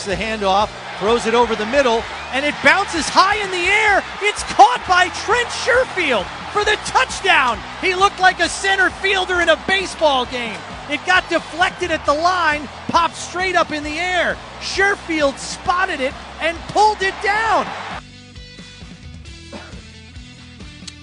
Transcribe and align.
Fakes 0.00 0.18
the 0.18 0.24
handoff, 0.24 0.70
throws 0.98 1.26
it 1.26 1.34
over 1.34 1.54
the 1.54 1.66
middle, 1.66 2.02
and 2.32 2.46
it 2.46 2.54
bounces 2.64 3.06
high 3.08 3.36
in 3.36 3.50
the 3.50 3.68
air. 3.68 4.02
It's 4.22 4.42
caught 4.44 4.82
by 4.88 5.08
Trent 5.24 5.48
Sherfield 5.48 6.24
for 6.52 6.64
the 6.64 6.78
touchdown. 6.86 7.58
He 7.82 7.94
looked 7.94 8.18
like 8.18 8.40
a 8.40 8.48
center 8.48 8.88
fielder 8.88 9.40
in 9.40 9.50
a 9.50 9.62
baseball 9.66 10.24
game. 10.24 10.56
It 10.88 11.04
got 11.04 11.28
deflected 11.28 11.90
at 11.90 12.04
the 12.06 12.14
line, 12.14 12.66
popped 12.88 13.16
straight 13.16 13.56
up 13.56 13.72
in 13.72 13.82
the 13.82 13.98
air. 13.98 14.38
Sherfield 14.60 15.36
spotted 15.38 16.00
it 16.00 16.14
and 16.40 16.56
pulled 16.68 17.02
it 17.02 17.14
down. 17.22 17.66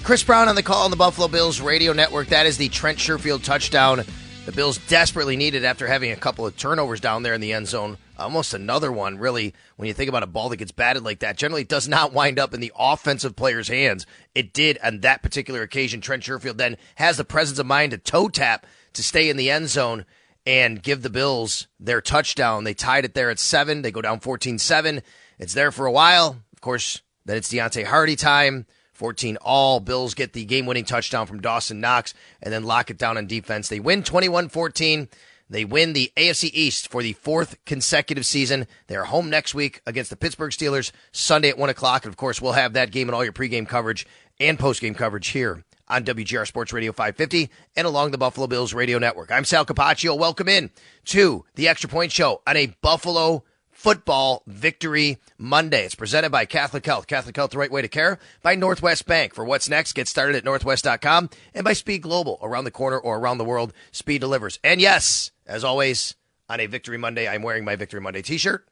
Chris 0.03 0.23
Brown 0.23 0.48
on 0.48 0.56
the 0.56 0.64
call 0.64 0.86
on 0.86 0.92
the 0.92 0.98
Buffalo 0.98 1.28
Bills 1.28 1.62
radio 1.62 1.94
network. 1.94 2.30
That 2.30 2.45
is 2.45 2.58
the 2.58 2.70
Trent 2.70 2.98
Sherfield 2.98 3.44
touchdown. 3.44 4.03
The 4.45 4.52
Bills 4.53 4.80
desperately 4.88 5.36
needed 5.36 5.66
after 5.66 5.86
having 5.86 6.12
a 6.12 6.16
couple 6.16 6.48
of 6.48 6.58
turnovers 6.58 7.00
down 7.00 7.22
there 7.22 7.34
in 7.34 7.42
the 7.42 7.53
end 7.53 7.68
zone. 7.68 7.98
Almost 8.17 8.53
another 8.53 8.91
one, 8.91 9.19
really, 9.19 9.53
when 9.75 9.87
you 9.87 9.93
think 9.93 10.09
about 10.09 10.23
a 10.23 10.27
ball 10.27 10.49
that 10.49 10.57
gets 10.57 10.71
batted 10.71 11.03
like 11.03 11.19
that. 11.19 11.37
Generally, 11.37 11.65
does 11.65 11.87
not 11.87 12.13
wind 12.13 12.39
up 12.39 12.53
in 12.53 12.59
the 12.59 12.73
offensive 12.77 13.35
player's 13.35 13.67
hands. 13.67 14.05
It 14.33 14.53
did 14.53 14.79
on 14.83 15.01
that 15.01 15.21
particular 15.21 15.61
occasion. 15.61 16.01
Trent 16.01 16.23
Sherfield 16.23 16.57
then 16.57 16.77
has 16.95 17.17
the 17.17 17.23
presence 17.23 17.59
of 17.59 17.67
mind 17.67 17.91
to 17.91 17.97
toe 17.97 18.27
tap 18.27 18.65
to 18.93 19.03
stay 19.03 19.29
in 19.29 19.38
the 19.38 19.51
end 19.51 19.69
zone 19.69 20.05
and 20.47 20.81
give 20.81 21.03
the 21.03 21.09
Bills 21.09 21.67
their 21.79 22.01
touchdown. 22.01 22.63
They 22.63 22.73
tied 22.73 23.05
it 23.05 23.13
there 23.13 23.29
at 23.29 23.38
seven. 23.38 23.83
They 23.83 23.91
go 23.91 24.01
down 24.01 24.19
14 24.19 24.57
7. 24.57 25.01
It's 25.38 25.53
there 25.53 25.71
for 25.71 25.85
a 25.85 25.91
while. 25.91 26.38
Of 26.53 26.61
course, 26.61 27.01
then 27.25 27.38
it's 27.38 27.51
Deonte 27.53 27.85
Harty 27.85 28.15
time. 28.15 28.65
14 28.93 29.38
all. 29.41 29.79
Bills 29.79 30.15
get 30.15 30.33
the 30.33 30.43
game 30.45 30.65
winning 30.65 30.85
touchdown 30.85 31.27
from 31.27 31.39
Dawson 31.39 31.79
Knox 31.79 32.15
and 32.41 32.51
then 32.51 32.63
lock 32.63 32.89
it 32.89 32.97
down 32.97 33.17
on 33.17 33.27
defense. 33.27 33.69
They 33.69 33.79
win 33.79 34.01
21 34.01 34.49
14. 34.49 35.07
They 35.50 35.63
win 35.63 35.94
the 35.94 36.12
AFC 36.18 36.50
East 36.53 36.90
for 36.90 37.02
the 37.02 37.13
fourth 37.13 37.56
consecutive 37.66 38.25
season. 38.25 38.68
They 38.88 38.96
are 38.96 39.06
home 39.06 39.30
next 39.30 39.56
week 39.56 39.81
against 39.85 40.09
the 40.09 40.18
Pittsburgh 40.18 40.52
Steelers 40.52 40.91
Sunday 41.12 41.50
at 41.50 41.58
1 41.58 41.69
o'clock. 41.69 42.03
And 42.03 42.12
of 42.12 42.18
course, 42.18 42.41
we'll 42.41 42.52
have 42.53 42.74
that 42.74 42.91
game 42.91 43.08
and 43.08 43.16
all 43.16 43.24
your 43.24 43.34
pregame 43.34 43.68
coverage 43.68 44.06
and 44.40 44.59
postgame 44.59 44.96
coverage 44.96 45.30
here 45.30 45.63
on 45.88 46.03
WGR 46.03 46.46
Sports 46.46 46.74
Radio 46.74 46.91
550 46.91 47.50
and 47.75 47.88
along 47.88 48.12
the 48.12 48.18
Buffalo 48.18 48.47
Bills 48.47 48.74
radio 48.74 49.00
network. 49.00 49.31
I'm 49.31 49.46
Sal 49.46 49.66
Capaccio. 49.66 50.18
Welcome 50.18 50.50
in 50.50 50.69
to 51.06 51.46
the 51.56 51.69
Extra 51.69 51.90
Point 51.90 52.12
Show 52.12 52.41
on 52.46 52.57
a 52.57 52.75
Buffalo 52.81 53.44
Football 53.77 54.41
Victory 54.47 55.19
Monday. 55.38 55.85
It's 55.85 55.93
presented 55.93 56.31
by 56.31 56.45
Catholic 56.45 56.83
Health. 56.83 57.05
Catholic 57.05 57.35
Health, 57.35 57.51
the 57.51 57.59
right 57.59 57.71
way 57.71 57.83
to 57.83 57.88
care. 57.88 58.17
By 58.41 58.55
Northwest 58.55 59.05
Bank. 59.05 59.35
For 59.35 59.45
what's 59.45 59.69
next, 59.69 59.93
get 59.93 60.07
started 60.07 60.35
at 60.35 60.43
northwest.com. 60.43 61.29
And 61.53 61.63
by 61.63 61.73
Speed 61.73 62.01
Global. 62.01 62.39
Around 62.41 62.63
the 62.63 62.71
corner 62.71 62.97
or 62.97 63.19
around 63.19 63.38
the 63.38 63.45
world, 63.45 63.73
Speed 63.91 64.19
delivers. 64.19 64.57
And 64.63 64.81
yes, 64.81 65.29
as 65.45 65.63
always, 65.63 66.15
on 66.49 66.59
a 66.59 66.65
Victory 66.65 66.97
Monday, 66.97 67.27
I'm 67.27 67.43
wearing 67.43 67.63
my 67.63 67.75
Victory 67.75 68.01
Monday 68.01 68.23
t 68.23 68.39
shirt. 68.39 68.67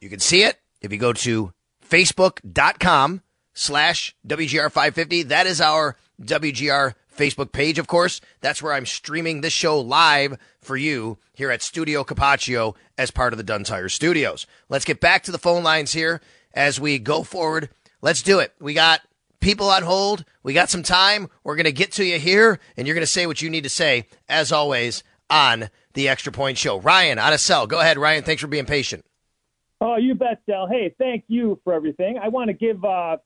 You 0.00 0.08
can 0.08 0.20
see 0.20 0.44
it 0.44 0.60
if 0.80 0.92
you 0.92 0.98
go 0.98 1.12
to 1.12 1.52
facebook.com 1.90 3.22
slash 3.54 4.14
WGR550. 4.24 5.28
That 5.28 5.48
is 5.48 5.60
our 5.60 5.96
WGR 6.22 6.94
Facebook 7.16 7.52
page, 7.52 7.78
of 7.78 7.86
course. 7.86 8.20
That's 8.40 8.62
where 8.62 8.72
I'm 8.72 8.86
streaming 8.86 9.40
this 9.40 9.52
show 9.52 9.78
live 9.80 10.36
for 10.60 10.76
you 10.76 11.18
here 11.32 11.50
at 11.50 11.62
Studio 11.62 12.04
Capaccio 12.04 12.74
as 12.96 13.10
part 13.10 13.32
of 13.32 13.36
the 13.36 13.42
Dunn 13.42 13.64
Tire 13.64 13.88
Studios. 13.88 14.46
Let's 14.68 14.84
get 14.84 15.00
back 15.00 15.22
to 15.24 15.32
the 15.32 15.38
phone 15.38 15.62
lines 15.62 15.92
here 15.92 16.20
as 16.54 16.80
we 16.80 16.98
go 16.98 17.22
forward. 17.22 17.68
Let's 18.00 18.22
do 18.22 18.38
it. 18.38 18.52
We 18.60 18.74
got 18.74 19.00
people 19.40 19.68
on 19.68 19.82
hold. 19.82 20.24
We 20.42 20.52
got 20.52 20.70
some 20.70 20.82
time. 20.82 21.28
We're 21.44 21.56
going 21.56 21.64
to 21.64 21.72
get 21.72 21.92
to 21.92 22.04
you 22.04 22.18
here, 22.18 22.58
and 22.76 22.86
you're 22.86 22.94
going 22.94 23.02
to 23.02 23.06
say 23.06 23.26
what 23.26 23.42
you 23.42 23.50
need 23.50 23.64
to 23.64 23.70
say, 23.70 24.06
as 24.28 24.52
always, 24.52 25.02
on 25.28 25.68
the 25.94 26.08
Extra 26.08 26.32
Point 26.32 26.58
Show. 26.58 26.80
Ryan, 26.80 27.18
on 27.18 27.32
a 27.32 27.38
cell. 27.38 27.66
Go 27.66 27.80
ahead, 27.80 27.98
Ryan. 27.98 28.24
Thanks 28.24 28.40
for 28.40 28.48
being 28.48 28.66
patient. 28.66 29.04
Oh, 29.80 29.96
you 29.96 30.14
bet, 30.14 30.40
Del. 30.46 30.68
Hey, 30.68 30.94
thank 30.96 31.24
you 31.26 31.60
for 31.64 31.74
everything. 31.74 32.18
I 32.22 32.28
want 32.28 32.48
to 32.48 32.54
give 32.54 32.84
uh, 32.84 33.16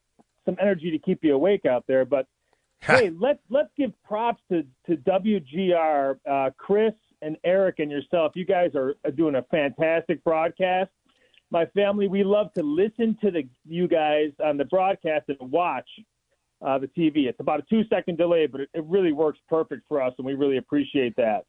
some 0.47 0.57
energy 0.61 0.91
to 0.91 0.99
keep 0.99 1.23
you 1.23 1.35
awake 1.35 1.67
out 1.67 1.85
there, 1.87 2.05
but 2.07 2.27
hey, 2.81 3.11
let's 3.11 3.41
let's 3.51 3.71
give 3.77 3.93
props 4.03 4.43
to 4.51 4.65
to 4.87 4.97
WGR, 4.97 6.19
uh, 6.29 6.51
Chris 6.57 6.95
and 7.23 7.37
Eric 7.45 7.79
and 7.79 7.91
yourself. 7.91 8.33
You 8.35 8.45
guys 8.45 8.73
are 8.75 8.95
doing 9.15 9.37
a 9.37 9.43
fantastic 9.51 10.23
broadcast. 10.25 10.91
My 11.51 11.67
family, 11.67 12.09
we 12.09 12.25
love 12.25 12.53
to 12.55 12.63
listen 12.63 13.17
to 13.23 13.31
the 13.31 13.49
you 13.65 13.89
guys 13.89 14.31
on 14.45 14.57
the 14.57 14.65
broadcast 14.65 15.27
and 15.29 15.51
watch 15.51 15.89
uh, 16.65 16.79
the 16.79 16.89
TV. 16.89 17.27
It's 17.27 17.41
about 17.41 17.61
a 17.61 17.65
two 17.69 17.83
second 17.89 18.19
delay, 18.19 18.47
but 18.47 18.63
it, 18.63 18.69
it, 18.75 18.85
really 18.85 19.13
works 19.13 19.39
perfect 19.49 19.83
for 19.89 20.03
us, 20.03 20.13
and 20.19 20.27
we 20.27 20.35
really 20.35 20.57
appreciate 20.57 21.15
that. 21.17 21.45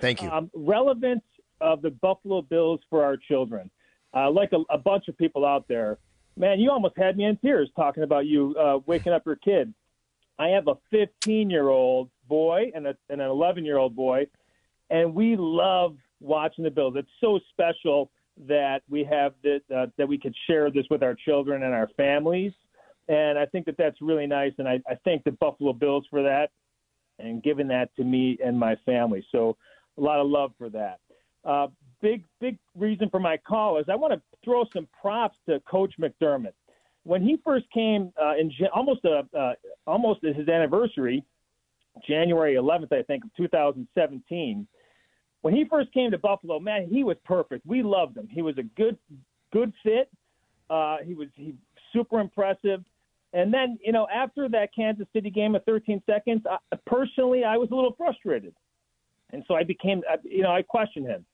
Thank 0.00 0.22
you. 0.22 0.30
Um, 0.30 0.50
relevance 0.54 1.24
of 1.60 1.82
the 1.82 1.90
Buffalo 1.90 2.42
Bills 2.42 2.80
for 2.90 3.04
our 3.04 3.16
children. 3.16 3.70
Uh, 4.14 4.30
like 4.30 4.52
a, 4.52 4.58
a, 4.74 4.76
bunch 4.76 5.08
of 5.08 5.16
people 5.16 5.46
out 5.46 5.66
there, 5.68 5.98
man, 6.36 6.60
you 6.60 6.70
almost 6.70 6.94
had 6.98 7.16
me 7.16 7.24
in 7.24 7.36
tears 7.38 7.70
talking 7.76 8.02
about 8.02 8.26
you 8.26 8.54
uh, 8.56 8.78
waking 8.86 9.12
up 9.12 9.24
your 9.24 9.36
kid. 9.36 9.72
I 10.38 10.48
have 10.48 10.68
a 10.68 10.74
15 10.90 11.50
year 11.50 11.68
old 11.68 12.10
boy 12.28 12.70
and, 12.74 12.86
a, 12.86 12.96
and 13.08 13.20
an 13.20 13.28
11 13.28 13.64
year 13.64 13.78
old 13.78 13.94
boy, 13.94 14.26
and 14.90 15.14
we 15.14 15.36
love 15.36 15.96
watching 16.20 16.64
the 16.64 16.70
Bills. 16.70 16.94
It's 16.96 17.08
so 17.20 17.38
special 17.50 18.10
that 18.48 18.82
we 18.88 19.04
have 19.04 19.34
that 19.42 19.60
uh, 19.74 19.86
that 19.98 20.08
we 20.08 20.18
could 20.18 20.34
share 20.46 20.70
this 20.70 20.86
with 20.90 21.02
our 21.02 21.14
children 21.14 21.62
and 21.62 21.74
our 21.74 21.88
families, 21.96 22.52
and 23.08 23.38
I 23.38 23.46
think 23.46 23.66
that 23.66 23.76
that's 23.76 24.00
really 24.00 24.26
nice. 24.26 24.52
And 24.58 24.68
I, 24.68 24.80
I 24.88 24.96
thank 25.04 25.24
the 25.24 25.32
Buffalo 25.32 25.72
Bills 25.72 26.06
for 26.10 26.22
that 26.22 26.50
and 27.18 27.42
giving 27.42 27.68
that 27.68 27.94
to 27.96 28.04
me 28.04 28.38
and 28.44 28.58
my 28.58 28.76
family. 28.86 29.24
So 29.30 29.56
a 29.98 30.00
lot 30.00 30.20
of 30.20 30.28
love 30.28 30.52
for 30.58 30.70
that. 30.70 30.98
Uh, 31.44 31.68
big 32.00 32.24
big 32.40 32.58
reason 32.76 33.10
for 33.10 33.20
my 33.20 33.36
call 33.36 33.78
is 33.78 33.86
I 33.88 33.94
want 33.94 34.14
to 34.14 34.20
throw 34.44 34.64
some 34.72 34.88
props 35.00 35.36
to 35.48 35.60
Coach 35.60 35.94
McDermott 36.00 36.52
when 37.04 37.22
he 37.22 37.38
first 37.44 37.66
came 37.72 38.12
uh, 38.20 38.34
in 38.36 38.50
almost 38.74 39.04
a 39.04 39.22
uh, 39.36 39.52
almost 39.86 40.20
his 40.22 40.48
anniversary, 40.48 41.24
January 42.06 42.54
11th, 42.54 42.92
I 42.92 43.02
think, 43.02 43.24
of 43.24 43.30
2017. 43.36 44.66
When 45.42 45.54
he 45.54 45.64
first 45.68 45.92
came 45.92 46.12
to 46.12 46.18
Buffalo, 46.18 46.60
man, 46.60 46.88
he 46.88 47.02
was 47.02 47.16
perfect. 47.24 47.66
We 47.66 47.82
loved 47.82 48.16
him. 48.16 48.28
He 48.30 48.42
was 48.42 48.56
a 48.58 48.62
good 48.62 48.96
good 49.52 49.72
fit. 49.82 50.10
Uh, 50.70 50.98
he 51.04 51.14
was 51.14 51.28
he 51.34 51.54
super 51.92 52.20
impressive. 52.20 52.84
And 53.34 53.52
then, 53.52 53.78
you 53.82 53.92
know, 53.92 54.06
after 54.14 54.48
that 54.50 54.74
Kansas 54.74 55.06
City 55.12 55.30
game 55.30 55.54
of 55.54 55.64
13 55.64 56.02
seconds, 56.04 56.42
I, 56.48 56.58
personally, 56.86 57.44
I 57.44 57.56
was 57.56 57.70
a 57.72 57.74
little 57.74 57.94
frustrated, 57.96 58.54
and 59.32 59.42
so 59.48 59.54
I 59.54 59.64
became, 59.64 60.02
you 60.22 60.42
know, 60.42 60.52
I 60.52 60.62
questioned 60.62 61.06
him. 61.06 61.24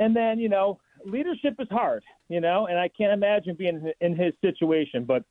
And 0.00 0.14
then, 0.14 0.40
you 0.40 0.48
know, 0.48 0.80
leadership 1.04 1.56
is 1.58 1.68
hard, 1.70 2.02
you 2.28 2.40
know, 2.40 2.66
and 2.66 2.78
I 2.78 2.88
can't 2.88 3.12
imagine 3.12 3.54
being 3.56 3.92
in 4.00 4.16
his 4.16 4.32
situation. 4.40 5.04
But 5.04 5.24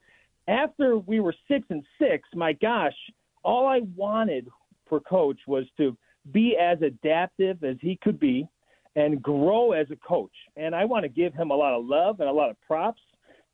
after 0.48 0.98
we 0.98 1.20
were 1.20 1.36
six 1.48 1.66
and 1.70 1.84
six, 2.00 2.28
my 2.36 2.54
gosh, 2.54 2.96
all 3.44 3.68
I 3.68 3.82
wanted 3.96 4.48
for 4.88 5.00
coach 5.00 5.40
was 5.48 5.66
to 5.78 5.98
be 6.32 6.56
as 6.58 6.82
adaptive 6.82 7.64
as 7.64 7.78
he 7.82 7.98
could 8.02 8.20
be 8.20 8.48
and 8.96 9.22
grow 9.22 9.72
as 9.72 9.88
a 9.92 9.96
coach. 10.08 10.34
And 10.56 10.76
I 10.76 10.86
want 10.86 11.04
to 11.04 11.10
give 11.10 11.34
him 11.34 11.52
a 11.52 11.56
lot 11.56 11.74
of 11.74 11.86
love 11.86 12.20
and 12.20 12.30
a 12.30 12.34
lot 12.34 12.50
of 12.50 12.58
props 12.62 13.02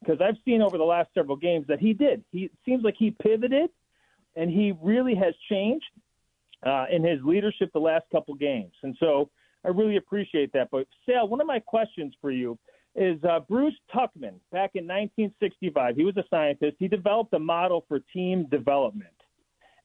because 0.01 0.19
I've 0.21 0.37
seen 0.45 0.61
over 0.61 0.77
the 0.77 0.83
last 0.83 1.09
several 1.13 1.37
games 1.37 1.65
that 1.67 1.79
he 1.79 1.93
did. 1.93 2.23
He 2.31 2.49
seems 2.65 2.83
like 2.83 2.95
he 2.97 3.11
pivoted, 3.11 3.69
and 4.35 4.49
he 4.49 4.73
really 4.81 5.15
has 5.15 5.33
changed 5.49 5.85
uh, 6.65 6.85
in 6.91 7.03
his 7.03 7.19
leadership 7.23 7.71
the 7.73 7.79
last 7.79 8.05
couple 8.11 8.33
games. 8.35 8.73
And 8.83 8.95
so 8.99 9.29
I 9.65 9.69
really 9.69 9.97
appreciate 9.97 10.53
that. 10.53 10.69
But 10.71 10.87
Sal, 11.05 11.27
one 11.27 11.41
of 11.41 11.47
my 11.47 11.59
questions 11.59 12.13
for 12.21 12.31
you 12.31 12.57
is 12.95 13.17
uh, 13.23 13.39
Bruce 13.47 13.75
Tuckman 13.93 14.39
back 14.51 14.71
in 14.75 14.85
1965. 14.85 15.95
He 15.95 16.03
was 16.03 16.17
a 16.17 16.23
scientist. 16.29 16.77
He 16.79 16.87
developed 16.87 17.33
a 17.33 17.39
model 17.39 17.85
for 17.87 17.99
team 18.13 18.47
development, 18.49 19.13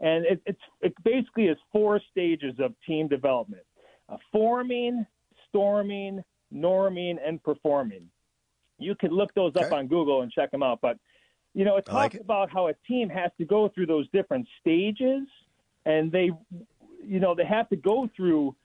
and 0.01 0.25
it, 0.27 0.41
it's 0.47 0.61
it 0.81 0.95
basically 1.05 1.47
is 1.47 1.59
four 1.73 2.01
stages 2.11 2.55
of 2.61 2.75
team 2.87 3.09
development: 3.09 3.63
uh, 4.09 4.17
forming, 4.33 5.05
storming, 5.49 6.23
norming, 6.53 7.17
and 7.25 7.43
performing. 7.43 8.09
You 8.79 8.95
can 8.95 9.11
look 9.11 9.35
those 9.35 9.53
okay. 9.57 9.67
up 9.67 9.73
on 9.73 9.87
Google 9.87 10.23
and 10.23 10.33
check 10.33 10.51
them 10.51 10.63
out. 10.63 10.81
But 10.81 10.99
you 11.55 11.65
know, 11.65 11.77
it 11.77 11.87
talks 11.87 11.95
like 11.95 12.15
it. 12.15 12.21
about 12.23 12.51
how 12.51 12.69
a 12.69 12.75
team 12.87 13.09
has 13.09 13.31
to 13.39 13.45
go 13.45 13.69
through 13.69 13.87
those 13.87 14.09
different 14.13 14.47
stages, 14.61 15.23
and 15.87 16.11
they, 16.11 16.31
you 17.07 17.21
know, 17.21 17.35
they 17.35 17.45
have 17.45 17.69
to 17.69 17.77
go 17.77 18.11
through 18.17 18.57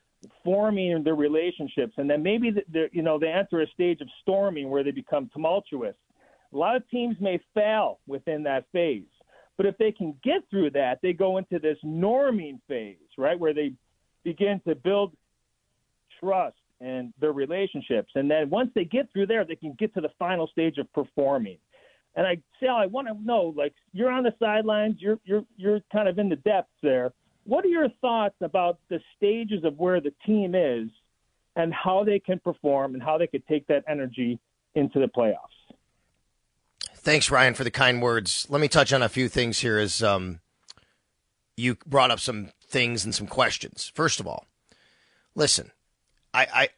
forming 0.44 1.04
their 1.04 1.16
relationships, 1.16 1.94
and 1.98 2.10
then 2.10 2.22
maybe 2.22 2.52
they 2.52 2.90
you 2.92 3.02
know 3.02 3.18
they 3.18 3.30
enter 3.30 3.62
a 3.62 3.68
stage 3.68 4.02
of 4.02 4.08
storming 4.22 4.70
where 4.70 4.84
they 4.84 4.92
become 4.92 5.30
tumultuous. 5.34 5.96
A 6.54 6.58
lot 6.58 6.76
of 6.76 6.88
teams 6.90 7.16
may 7.20 7.40
fail 7.54 8.00
within 8.08 8.44
that 8.44 8.66
phase, 8.72 9.04
but 9.56 9.66
if 9.66 9.78
they 9.78 9.92
can 9.92 10.16
get 10.24 10.42
through 10.50 10.72
that, 10.72 11.00
they 11.02 11.14
go 11.14 11.38
into 11.38 11.60
this 11.60 11.78
norming 11.86 12.60
phase, 12.68 12.98
right, 13.18 13.40
where 13.40 13.54
they 13.54 13.74
begin 14.24 14.60
to 14.68 14.76
build 14.76 15.14
trust 16.20 16.58
and 16.82 17.14
their 17.20 17.34
relationships, 17.34 18.12
and 18.16 18.30
then 18.30 18.50
once 18.50 18.72
they 18.74 18.86
get 18.86 19.12
through 19.12 19.28
there, 19.28 19.46
they 19.46 19.56
can 19.56 19.74
get 19.78 19.94
to 19.94 20.02
the 20.02 20.10
final 20.18 20.48
stage 20.48 20.78
of 20.78 20.92
performing. 20.94 21.58
And 22.16 22.26
I, 22.26 22.38
Sal, 22.60 22.76
I 22.76 22.88
want 22.88 23.08
to 23.08 23.14
know, 23.24 23.54
like, 23.56 23.74
you're 23.94 24.12
on 24.12 24.24
the 24.24 24.34
sidelines, 24.40 24.96
you're 25.00 25.20
you're 25.24 25.46
you're 25.56 25.80
kind 25.92 26.10
of 26.10 26.20
in 26.20 26.28
the 26.28 26.36
depths 26.38 26.72
there 26.82 27.14
what 27.44 27.66
are 27.66 27.70
your 27.70 27.90
thoughts 28.02 28.36
about 28.42 28.80
the 28.90 29.00
stages 29.16 29.64
of 29.64 29.78
where 29.78 30.02
the 30.02 30.14
team 30.26 30.56
is 30.56 30.90
and 31.56 31.74
how 31.74 32.04
they 32.04 32.20
can 32.20 32.40
perform 32.40 32.94
and 32.94 33.04
how 33.04 33.18
they 33.18 33.28
could 33.28 33.46
take 33.48 33.68
that 33.68 33.84
energy 33.88 34.40
into 34.76 35.00
the 35.00 35.08
playoffs? 35.08 35.36
Thanks, 36.96 37.32
Ryan, 37.32 37.54
for 37.54 37.64
the 37.64 37.72
kind 37.72 38.02
words. 38.02 38.46
Let 38.50 38.62
me 38.62 38.68
touch 38.68 38.94
on 38.94 39.02
a 39.02 39.10
few 39.10 39.30
things 39.30 39.60
here 39.60 39.78
as 39.78 40.04
um, 40.04 40.42
you 41.56 41.78
brought 41.86 42.12
up 42.12 42.20
some 42.20 42.50
things 42.62 43.04
and 43.04 43.16
some 43.16 43.28
questions. 43.28 43.92
First 43.96 44.20
of 44.20 44.28
all, 44.28 44.46
listen, 45.34 45.72
I, 46.34 46.48
I 46.54 46.70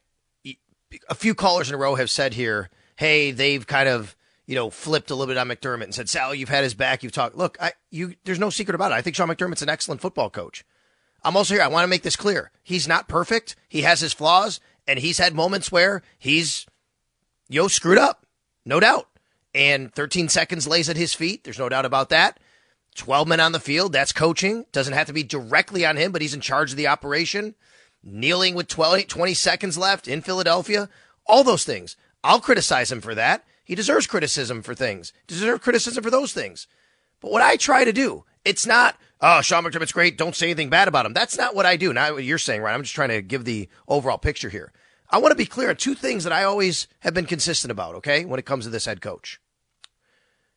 a 1.09 1.15
few 1.15 1.35
callers 1.35 1.69
in 1.69 1.75
a 1.75 1.77
row 1.77 1.95
have 1.95 2.09
said 2.09 2.33
here, 2.33 2.69
hey, 2.97 3.31
they've 3.31 3.65
kind 3.65 3.89
of 3.89 4.15
you 4.51 4.57
know, 4.57 4.69
flipped 4.69 5.09
a 5.09 5.15
little 5.15 5.33
bit 5.33 5.37
on 5.37 5.47
McDermott 5.47 5.85
and 5.85 5.95
said, 5.95 6.09
"Sal, 6.09 6.35
you've 6.35 6.49
had 6.49 6.65
his 6.65 6.73
back. 6.73 7.03
You've 7.03 7.13
talked. 7.13 7.37
Look, 7.37 7.55
I, 7.61 7.71
you, 7.89 8.15
there's 8.25 8.37
no 8.37 8.49
secret 8.49 8.75
about 8.75 8.91
it. 8.91 8.95
I 8.95 9.01
think 9.01 9.15
Sean 9.15 9.29
McDermott's 9.29 9.61
an 9.61 9.69
excellent 9.69 10.01
football 10.01 10.29
coach. 10.29 10.65
I'm 11.23 11.37
also 11.37 11.53
here. 11.53 11.63
I 11.63 11.69
want 11.69 11.85
to 11.85 11.89
make 11.89 12.01
this 12.01 12.17
clear. 12.17 12.51
He's 12.61 12.85
not 12.85 13.07
perfect. 13.07 13.55
He 13.69 13.83
has 13.83 14.01
his 14.01 14.11
flaws, 14.11 14.59
and 14.85 14.99
he's 14.99 15.19
had 15.19 15.33
moments 15.33 15.71
where 15.71 16.01
he's, 16.19 16.65
yo, 17.47 17.69
screwed 17.69 17.97
up, 17.97 18.25
no 18.65 18.81
doubt. 18.81 19.07
And 19.55 19.93
13 19.93 20.27
seconds 20.27 20.67
lays 20.67 20.89
at 20.89 20.97
his 20.97 21.13
feet. 21.13 21.45
There's 21.45 21.57
no 21.59 21.69
doubt 21.69 21.85
about 21.85 22.09
that. 22.09 22.37
12 22.95 23.29
men 23.29 23.39
on 23.39 23.53
the 23.53 23.59
field. 23.61 23.93
That's 23.93 24.11
coaching. 24.11 24.65
Doesn't 24.73 24.93
have 24.93 25.07
to 25.07 25.13
be 25.13 25.23
directly 25.23 25.85
on 25.85 25.95
him, 25.95 26.11
but 26.11 26.21
he's 26.21 26.33
in 26.33 26.41
charge 26.41 26.71
of 26.71 26.77
the 26.77 26.87
operation. 26.87 27.55
Kneeling 28.03 28.53
with 28.53 28.67
12, 28.67 29.07
20 29.07 29.33
seconds 29.33 29.77
left 29.77 30.09
in 30.09 30.21
Philadelphia. 30.21 30.89
All 31.25 31.45
those 31.45 31.63
things. 31.63 31.95
I'll 32.21 32.41
criticize 32.41 32.91
him 32.91 32.99
for 32.99 33.15
that. 33.15 33.45
He 33.63 33.75
deserves 33.75 34.07
criticism 34.07 34.61
for 34.61 34.75
things. 34.75 35.13
Deserves 35.27 35.63
criticism 35.63 36.03
for 36.03 36.09
those 36.09 36.33
things. 36.33 36.67
But 37.21 37.31
what 37.31 37.41
I 37.41 37.55
try 37.55 37.85
to 37.85 37.93
do, 37.93 38.25
it's 38.43 38.65
not, 38.65 38.97
oh, 39.21 39.41
Sean 39.41 39.63
McDermott's 39.63 39.91
great. 39.91 40.17
Don't 40.17 40.35
say 40.35 40.47
anything 40.47 40.69
bad 40.69 40.87
about 40.87 41.05
him. 41.05 41.13
That's 41.13 41.37
not 41.37 41.55
what 41.55 41.65
I 41.65 41.77
do. 41.77 41.93
Not 41.93 42.13
what 42.13 42.23
you're 42.23 42.37
saying, 42.37 42.61
right? 42.61 42.73
I'm 42.73 42.83
just 42.83 42.95
trying 42.95 43.09
to 43.09 43.21
give 43.21 43.45
the 43.45 43.69
overall 43.87 44.17
picture 44.17 44.49
here. 44.49 44.71
I 45.09 45.19
want 45.19 45.31
to 45.31 45.37
be 45.37 45.45
clear 45.45 45.69
on 45.69 45.75
two 45.75 45.93
things 45.93 46.23
that 46.23 46.33
I 46.33 46.43
always 46.43 46.87
have 46.99 47.13
been 47.13 47.25
consistent 47.25 47.71
about, 47.71 47.95
okay, 47.95 48.25
when 48.25 48.39
it 48.39 48.45
comes 48.45 48.63
to 48.65 48.71
this 48.71 48.85
head 48.85 49.01
coach. 49.01 49.39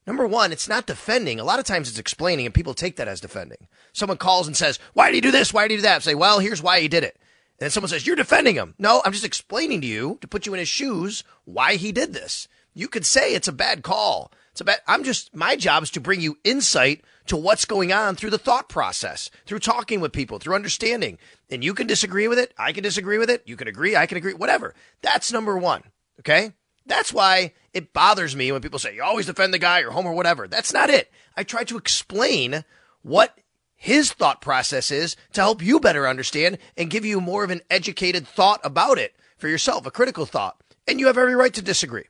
Number 0.07 0.27
one, 0.27 0.53
it's 0.53 0.69
not 0.69 0.87
defending. 0.87 1.41
A 1.41 1.45
lot 1.45 1.59
of 1.59 1.65
times 1.65 1.89
it's 1.89 1.99
explaining, 1.99 2.47
and 2.47 2.55
people 2.55 2.75
take 2.75 2.97
that 2.97 3.09
as 3.09 3.21
defending. 3.21 3.69
Someone 3.93 4.19
calls 4.19 4.47
and 4.47 4.57
says, 4.57 4.79
Why 4.93 5.07
did 5.07 5.17
he 5.17 5.21
do 5.23 5.31
this? 5.31 5.53
Why 5.53 5.67
did 5.67 5.73
he 5.73 5.79
do 5.79 5.83
that? 5.83 5.97
I 5.97 5.99
say, 6.01 6.15
Well, 6.15 6.39
here's 6.39 6.63
why 6.63 6.81
he 6.81 6.89
did 6.89 7.05
it. 7.05 7.17
And 7.59 7.61
then 7.61 7.71
someone 7.71 7.89
says, 7.89 8.07
You're 8.07 8.17
defending 8.17 8.55
him. 8.55 8.75
No, 8.79 9.01
I'm 9.05 9.13
just 9.13 9.25
explaining 9.25 9.81
to 9.81 9.87
you 9.87 10.19
to 10.21 10.29
put 10.29 10.47
you 10.47 10.53
in 10.53 10.59
his 10.59 10.69
shoes 10.69 11.25
why 11.45 11.77
he 11.77 11.91
did 11.91 12.13
this. 12.13 12.49
You 12.75 12.89
could 12.89 13.07
say 13.07 13.35
it's 13.35 13.49
a 13.49 13.53
bad 13.53 13.83
call. 13.83 14.33
It's 14.53 14.61
a 14.61 14.65
bad. 14.65 14.81
I'm 14.87 15.05
just 15.05 15.35
my 15.35 15.57
job 15.57 15.83
is 15.83 15.91
to 15.93 16.01
bring 16.01 16.21
you 16.21 16.39
insight 16.45 17.05
to 17.27 17.37
what's 17.37 17.65
going 17.65 17.93
on 17.93 18.17
through 18.17 18.31
the 18.31 18.39
thought 18.39 18.69
process, 18.69 19.31
through 19.47 19.61
talking 19.61 20.01
with 20.01 20.13
people, 20.13 20.39
through 20.39 20.55
understanding. 20.55 21.19
And 21.51 21.65
you 21.65 21.75
can 21.75 21.87
disagree 21.87 22.29
with 22.29 22.39
it. 22.39 22.53
I 22.59 22.73
can 22.73 22.83
disagree 22.83 23.19
with 23.19 23.31
it. 23.31 23.43
You 23.47 23.57
can 23.57 23.69
agree. 23.69 23.97
I 23.97 24.07
can 24.07 24.19
agree. 24.19 24.35
Whatever. 24.35 24.75
That's 25.03 25.33
number 25.33 25.57
one. 25.57 25.83
Okay. 26.21 26.53
That's 26.87 27.13
why 27.13 27.55
it 27.73 27.93
bothers 27.93 28.37
me 28.37 28.53
when 28.53 28.61
people 28.61 28.79
say 28.79 28.95
you 28.95 29.03
always 29.03 29.27
defend 29.27 29.55
the 29.55 29.59
guy 29.59 29.81
or 29.81 29.91
home 29.91 30.07
or 30.07 30.13
whatever. 30.13 30.47
That's 30.47 30.73
not 30.73 30.91
it. 30.91 31.11
I 31.37 31.43
try 31.43 31.65
to 31.65 31.79
explain 31.79 32.65
what 33.03 33.39
his 33.75 34.13
thought 34.13 34.41
process 34.41 34.91
is 34.91 35.17
to 35.33 35.41
help 35.41 35.63
you 35.63 35.81
better 35.81 36.07
understand 36.07 36.59
and 36.77 36.91
give 36.91 37.05
you 37.05 37.21
more 37.21 37.43
of 37.45 37.51
an 37.51 37.63
educated 37.71 38.27
thought 38.29 38.61
about 38.63 38.99
it 38.99 39.15
for 39.39 39.49
yourself, 39.49 39.87
a 39.87 39.91
critical 39.91 40.27
thought. 40.27 40.61
And 40.87 41.01
you 41.01 41.07
have 41.07 41.19
every 41.19 41.35
right 41.35 41.55
to 41.55 41.63
disagree. 41.63 42.05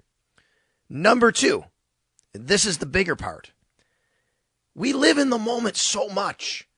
Number 0.88 1.32
two, 1.32 1.64
this 2.32 2.66
is 2.66 2.78
the 2.78 2.86
bigger 2.86 3.16
part. 3.16 3.52
We 4.74 4.92
live 4.92 5.18
in 5.18 5.30
the 5.30 5.38
moment 5.38 5.76
so 5.76 6.08
much. 6.08 6.68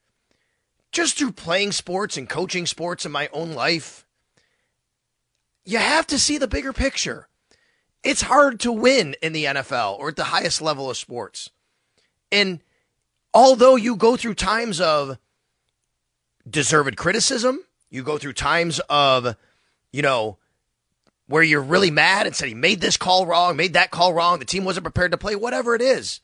Just 0.93 1.19
through 1.19 1.33
playing 1.33 1.73
sports 1.73 2.17
and 2.17 2.29
coaching 2.29 2.67
sports 2.67 3.05
in 3.05 3.13
my 3.13 3.29
own 3.33 3.53
life, 3.53 4.07
you 5.65 5.79
have 5.79 6.07
to 6.07 6.19
see 6.19 6.39
the 6.39 6.49
bigger 6.49 6.73
picture. 6.73 7.29
It's 8.03 8.23
hard 8.23 8.61
to 8.61 8.73
win 8.73 9.17
in 9.21 9.33
the 9.33 9.45
NFL 9.47 9.99
or 9.99 10.09
at 10.09 10.17
the 10.17 10.25
highest 10.25 10.63
level 10.63 10.89
of 10.89 10.97
sports. 10.97 11.51
And 12.31 12.61
although 13.35 13.77
you 13.77 13.97
go 13.97 14.17
through 14.17 14.35
times 14.35 14.81
of 14.81 15.19
deserved 16.49 16.97
criticism, 16.97 17.61
you 17.91 18.03
go 18.03 18.17
through 18.17 18.35
times 18.35 18.81
of, 18.89 19.37
you 19.93 20.03
know, 20.03 20.39
where 21.29 21.43
you're 21.43 21.63
really 21.63 21.91
mad 21.91 22.27
and 22.27 22.35
said 22.35 22.49
he 22.49 22.55
made 22.55 22.81
this 22.81 22.97
call 22.97 23.27
wrong, 23.27 23.57
made 23.57 23.73
that 23.75 23.91
call 23.91 24.15
wrong, 24.15 24.39
the 24.39 24.45
team 24.45 24.65
wasn't 24.65 24.85
prepared 24.85 25.11
to 25.13 25.19
play, 25.19 25.35
whatever 25.35 25.75
it 25.75 25.83
is. 25.83 26.21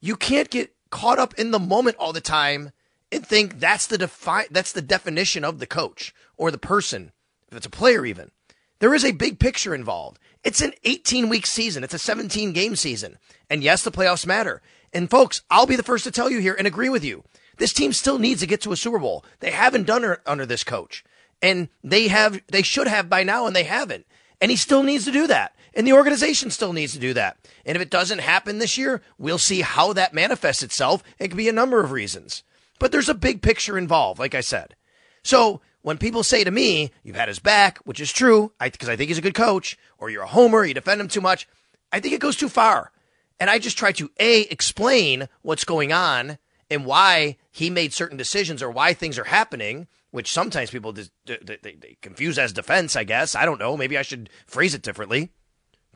You 0.00 0.16
can't 0.16 0.50
get 0.50 0.74
caught 0.90 1.18
up 1.18 1.34
in 1.34 1.50
the 1.50 1.58
moment 1.58 1.96
all 1.98 2.12
the 2.12 2.20
time 2.20 2.70
and 3.10 3.26
think 3.26 3.58
that's 3.58 3.86
the 3.86 3.98
defi- 3.98 4.48
that's 4.50 4.72
the 4.72 4.82
definition 4.82 5.44
of 5.44 5.58
the 5.58 5.66
coach 5.66 6.14
or 6.36 6.50
the 6.50 6.58
person, 6.58 7.12
if 7.50 7.56
it's 7.56 7.66
a 7.66 7.70
player 7.70 8.04
even. 8.06 8.30
There 8.78 8.94
is 8.94 9.04
a 9.04 9.12
big 9.12 9.38
picture 9.38 9.74
involved. 9.74 10.18
It's 10.42 10.60
an 10.60 10.72
18 10.84 11.28
week 11.28 11.46
season. 11.46 11.84
It's 11.84 11.94
a 11.94 11.98
17 11.98 12.52
game 12.52 12.74
season. 12.74 13.18
And 13.48 13.62
yes, 13.62 13.84
the 13.84 13.92
playoffs 13.92 14.26
matter. 14.26 14.60
And 14.92 15.08
folks, 15.08 15.42
I'll 15.50 15.66
be 15.66 15.76
the 15.76 15.84
first 15.84 16.04
to 16.04 16.10
tell 16.10 16.30
you 16.30 16.40
here 16.40 16.54
and 16.58 16.66
agree 16.66 16.88
with 16.88 17.04
you. 17.04 17.22
This 17.58 17.72
team 17.72 17.92
still 17.92 18.18
needs 18.18 18.40
to 18.40 18.46
get 18.46 18.60
to 18.62 18.72
a 18.72 18.76
Super 18.76 18.98
Bowl. 18.98 19.24
They 19.40 19.50
haven't 19.50 19.86
done 19.86 20.04
it 20.04 20.20
under 20.26 20.46
this 20.46 20.64
coach 20.64 21.04
and 21.42 21.68
they 21.82 22.08
have 22.08 22.40
they 22.48 22.62
should 22.62 22.86
have 22.86 23.10
by 23.10 23.24
now 23.24 23.46
and 23.46 23.54
they 23.54 23.64
haven't. 23.64 24.06
And 24.40 24.50
he 24.50 24.56
still 24.56 24.82
needs 24.82 25.04
to 25.04 25.12
do 25.12 25.26
that. 25.26 25.54
And 25.74 25.86
the 25.86 25.92
organization 25.92 26.50
still 26.50 26.72
needs 26.72 26.92
to 26.92 26.98
do 26.98 27.14
that. 27.14 27.36
And 27.66 27.76
if 27.76 27.82
it 27.82 27.90
doesn't 27.90 28.20
happen 28.20 28.58
this 28.58 28.78
year 28.78 29.02
we'll 29.18 29.38
see 29.38 29.60
how 29.60 29.92
that 29.92 30.14
manifests 30.14 30.62
itself. 30.62 31.02
It 31.18 31.28
could 31.28 31.36
be 31.36 31.48
a 31.48 31.52
number 31.52 31.80
of 31.80 31.90
reasons. 31.90 32.44
But 32.78 32.92
there's 32.92 33.08
a 33.08 33.14
big 33.14 33.42
picture 33.42 33.76
involved 33.76 34.20
like 34.20 34.34
i 34.34 34.40
said. 34.40 34.76
So 35.24 35.60
when 35.82 35.98
people 35.98 36.22
say 36.22 36.44
to 36.44 36.50
me 36.50 36.92
you've 37.02 37.16
had 37.16 37.28
his 37.28 37.40
back 37.40 37.78
which 37.78 38.00
is 38.00 38.12
true 38.12 38.52
because 38.60 38.88
I, 38.88 38.92
I 38.92 38.96
think 38.96 39.08
he's 39.08 39.18
a 39.18 39.22
good 39.22 39.34
coach 39.34 39.76
or 39.98 40.08
you're 40.08 40.22
a 40.22 40.28
homer 40.28 40.64
you 40.64 40.74
defend 40.74 41.00
him 41.00 41.08
too 41.08 41.20
much 41.20 41.48
i 41.92 41.98
think 41.98 42.14
it 42.14 42.20
goes 42.20 42.36
too 42.36 42.48
far. 42.48 42.92
And 43.40 43.50
i 43.50 43.58
just 43.58 43.78
try 43.78 43.92
to 43.92 44.10
a 44.20 44.42
explain 44.42 45.28
what's 45.42 45.64
going 45.64 45.92
on 45.92 46.38
and 46.70 46.86
why 46.86 47.36
he 47.50 47.68
made 47.68 47.92
certain 47.92 48.16
decisions 48.16 48.62
or 48.62 48.70
why 48.70 48.94
things 48.94 49.18
are 49.18 49.24
happening 49.24 49.86
which 50.12 50.30
sometimes 50.30 50.70
people 50.70 50.92
they, 50.92 51.08
they 51.24 51.96
confuse 52.00 52.38
as 52.38 52.52
defense, 52.52 52.94
I 52.94 53.02
guess. 53.02 53.34
I 53.34 53.44
don't 53.44 53.58
know. 53.58 53.76
Maybe 53.76 53.98
I 53.98 54.02
should 54.02 54.30
phrase 54.46 54.74
it 54.74 54.82
differently. 54.82 55.30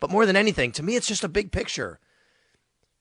But 0.01 0.11
more 0.11 0.27
than 0.27 0.37
anything, 0.37 0.73
to 0.73 0.83
me, 0.83 0.97
it's 0.97 1.07
just 1.07 1.25
a 1.25 1.29
big 1.29 1.53
picture. 1.53 2.01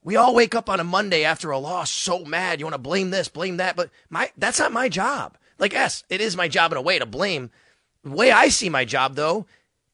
We 0.03 0.15
all 0.15 0.35
wake 0.35 0.53
up 0.53 0.69
on 0.69 0.79
a 0.79 0.83
Monday 0.83 1.23
after 1.23 1.49
a 1.49 1.57
loss 1.57 1.89
so 1.89 2.23
mad. 2.25 2.59
You 2.59 2.65
want 2.65 2.75
to 2.75 2.79
blame 2.79 3.09
this, 3.09 3.27
blame 3.27 3.57
that, 3.57 3.75
but 3.75 3.89
my 4.09 4.31
that's 4.37 4.59
not 4.59 4.71
my 4.71 4.87
job. 4.87 5.37
Like, 5.57 5.73
yes, 5.73 6.03
it 6.09 6.21
is 6.21 6.37
my 6.37 6.47
job 6.47 6.71
in 6.71 6.77
a 6.77 6.81
way 6.81 6.99
to 6.99 7.05
blame. 7.05 7.49
The 8.03 8.11
way 8.11 8.31
I 8.31 8.49
see 8.49 8.69
my 8.69 8.85
job, 8.85 9.15
though, 9.15 9.47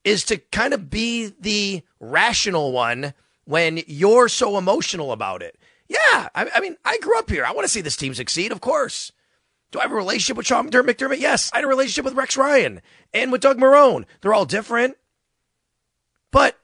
is 0.03 0.25
to 0.25 0.37
kind 0.37 0.73
of 0.73 0.89
be 0.89 1.33
the 1.39 1.83
rational 1.99 2.71
one 2.71 3.13
when 3.45 3.81
you're 3.87 4.27
so 4.27 4.57
emotional 4.57 5.11
about 5.11 5.43
it. 5.43 5.57
Yeah, 5.87 6.29
I, 6.33 6.49
I 6.55 6.59
mean, 6.61 6.77
I 6.83 6.97
grew 6.97 7.17
up 7.19 7.29
here. 7.29 7.45
I 7.45 7.51
want 7.51 7.65
to 7.65 7.71
see 7.71 7.81
this 7.81 7.95
team 7.95 8.13
succeed, 8.13 8.51
of 8.51 8.59
course. 8.59 9.11
Do 9.71 9.79
I 9.79 9.83
have 9.83 9.91
a 9.91 9.95
relationship 9.95 10.37
with 10.37 10.45
Sean 10.45 10.69
McDermott? 10.69 11.19
Yes. 11.19 11.49
I 11.53 11.57
had 11.57 11.63
a 11.63 11.67
relationship 11.67 12.05
with 12.05 12.13
Rex 12.13 12.35
Ryan 12.35 12.81
and 13.13 13.31
with 13.31 13.41
Doug 13.41 13.57
Marrone. 13.57 14.05
They're 14.21 14.33
all 14.33 14.45
different. 14.45 14.97
But 16.31 16.59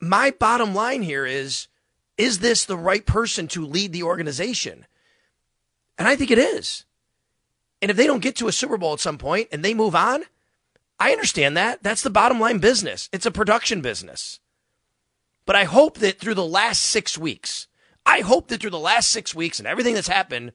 my 0.00 0.30
bottom 0.30 0.74
line 0.74 1.02
here 1.02 1.26
is 1.26 1.68
is 2.16 2.40
this 2.40 2.64
the 2.66 2.76
right 2.76 3.06
person 3.06 3.48
to 3.48 3.64
lead 3.64 3.92
the 3.92 4.02
organization? 4.02 4.86
And 5.96 6.06
I 6.06 6.16
think 6.16 6.30
it 6.30 6.38
is. 6.38 6.84
And 7.80 7.90
if 7.90 7.96
they 7.96 8.06
don't 8.06 8.22
get 8.22 8.36
to 8.36 8.48
a 8.48 8.52
Super 8.52 8.76
Bowl 8.76 8.92
at 8.92 9.00
some 9.00 9.16
point 9.16 9.48
and 9.52 9.64
they 9.64 9.72
move 9.72 9.94
on, 9.94 10.24
I 10.98 11.12
understand 11.12 11.56
that. 11.56 11.82
That's 11.82 12.02
the 12.02 12.10
bottom 12.10 12.38
line 12.38 12.58
business. 12.58 13.08
It's 13.10 13.24
a 13.24 13.30
production 13.30 13.80
business. 13.80 14.38
But 15.46 15.56
I 15.56 15.64
hope 15.64 15.98
that 15.98 16.18
through 16.18 16.34
the 16.34 16.44
last 16.44 16.82
six 16.82 17.16
weeks, 17.16 17.68
I 18.04 18.20
hope 18.20 18.48
that 18.48 18.60
through 18.60 18.70
the 18.70 18.78
last 18.78 19.10
six 19.10 19.34
weeks 19.34 19.58
and 19.58 19.66
everything 19.66 19.94
that's 19.94 20.08
happened, 20.08 20.52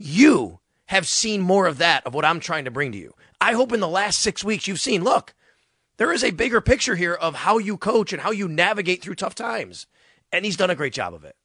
you 0.00 0.60
have 0.86 1.06
seen 1.06 1.40
more 1.40 1.66
of 1.66 1.78
that, 1.78 2.04
of 2.06 2.14
what 2.14 2.24
I'm 2.24 2.40
trying 2.40 2.64
to 2.64 2.70
bring 2.70 2.90
to 2.92 2.98
you. 2.98 3.14
I 3.40 3.52
hope 3.52 3.72
in 3.72 3.80
the 3.80 3.88
last 3.88 4.20
six 4.20 4.42
weeks 4.42 4.66
you've 4.66 4.80
seen, 4.80 5.04
look, 5.04 5.34
there 5.98 6.12
is 6.12 6.24
a 6.24 6.30
bigger 6.30 6.60
picture 6.60 6.96
here 6.96 7.14
of 7.14 7.34
how 7.34 7.58
you 7.58 7.76
coach 7.76 8.12
and 8.12 8.22
how 8.22 8.30
you 8.30 8.48
navigate 8.48 9.02
through 9.02 9.14
tough 9.16 9.34
times. 9.34 9.86
And 10.32 10.44
he's 10.44 10.56
done 10.56 10.70
a 10.70 10.74
great 10.74 10.94
job 10.94 11.12
of 11.12 11.24
it. 11.24 11.36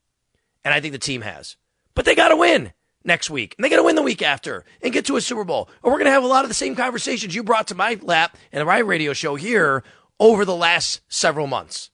And 0.64 0.74
I 0.74 0.80
think 0.80 0.94
the 0.94 1.00
team 1.00 1.22
has. 1.22 1.58
But 1.94 2.06
they 2.06 2.16
got 2.16 2.30
to 2.30 2.38
win 2.38 2.72
next 3.04 3.30
week. 3.30 3.56
And 3.58 3.66
they 3.66 3.70
got 3.70 3.78
to 3.78 3.84
win 3.84 3.96
the 3.96 4.02
week 4.02 4.22
after 4.22 4.64
and 4.82 4.94
get 4.94 5.06
to 5.06 5.18
a 5.18 5.22
Super 5.22 5.44
Bowl. 5.44 5.70
Or 5.84 5.92
we're 5.92 5.98
going 5.98 6.06
to 6.06 6.12
have 6.12 6.24
a 6.24 6.28
lot 6.28 6.46
of 6.46 6.50
the 6.50 6.56
same 6.56 6.76
conversations 6.76 7.36
you 7.36 7.44
brought 7.44 7.68
to 7.68 7.76
my 7.76 8.00
lap 8.02 8.38
and 8.52 8.66
my 8.66 8.80
radio 8.80 9.14
show 9.14 9.36
here 9.36 9.84
over 10.20 10.46
the 10.46 10.56
last 10.56 11.02
several 11.10 11.48
months. 11.48 11.92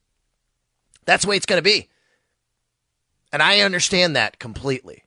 That's 1.05 1.23
the 1.23 1.29
way 1.29 1.37
it's 1.37 1.45
going 1.45 1.57
to 1.57 1.63
be. 1.63 1.89
And 3.33 3.41
I 3.41 3.61
understand 3.61 4.15
that 4.15 4.39
completely. 4.39 5.03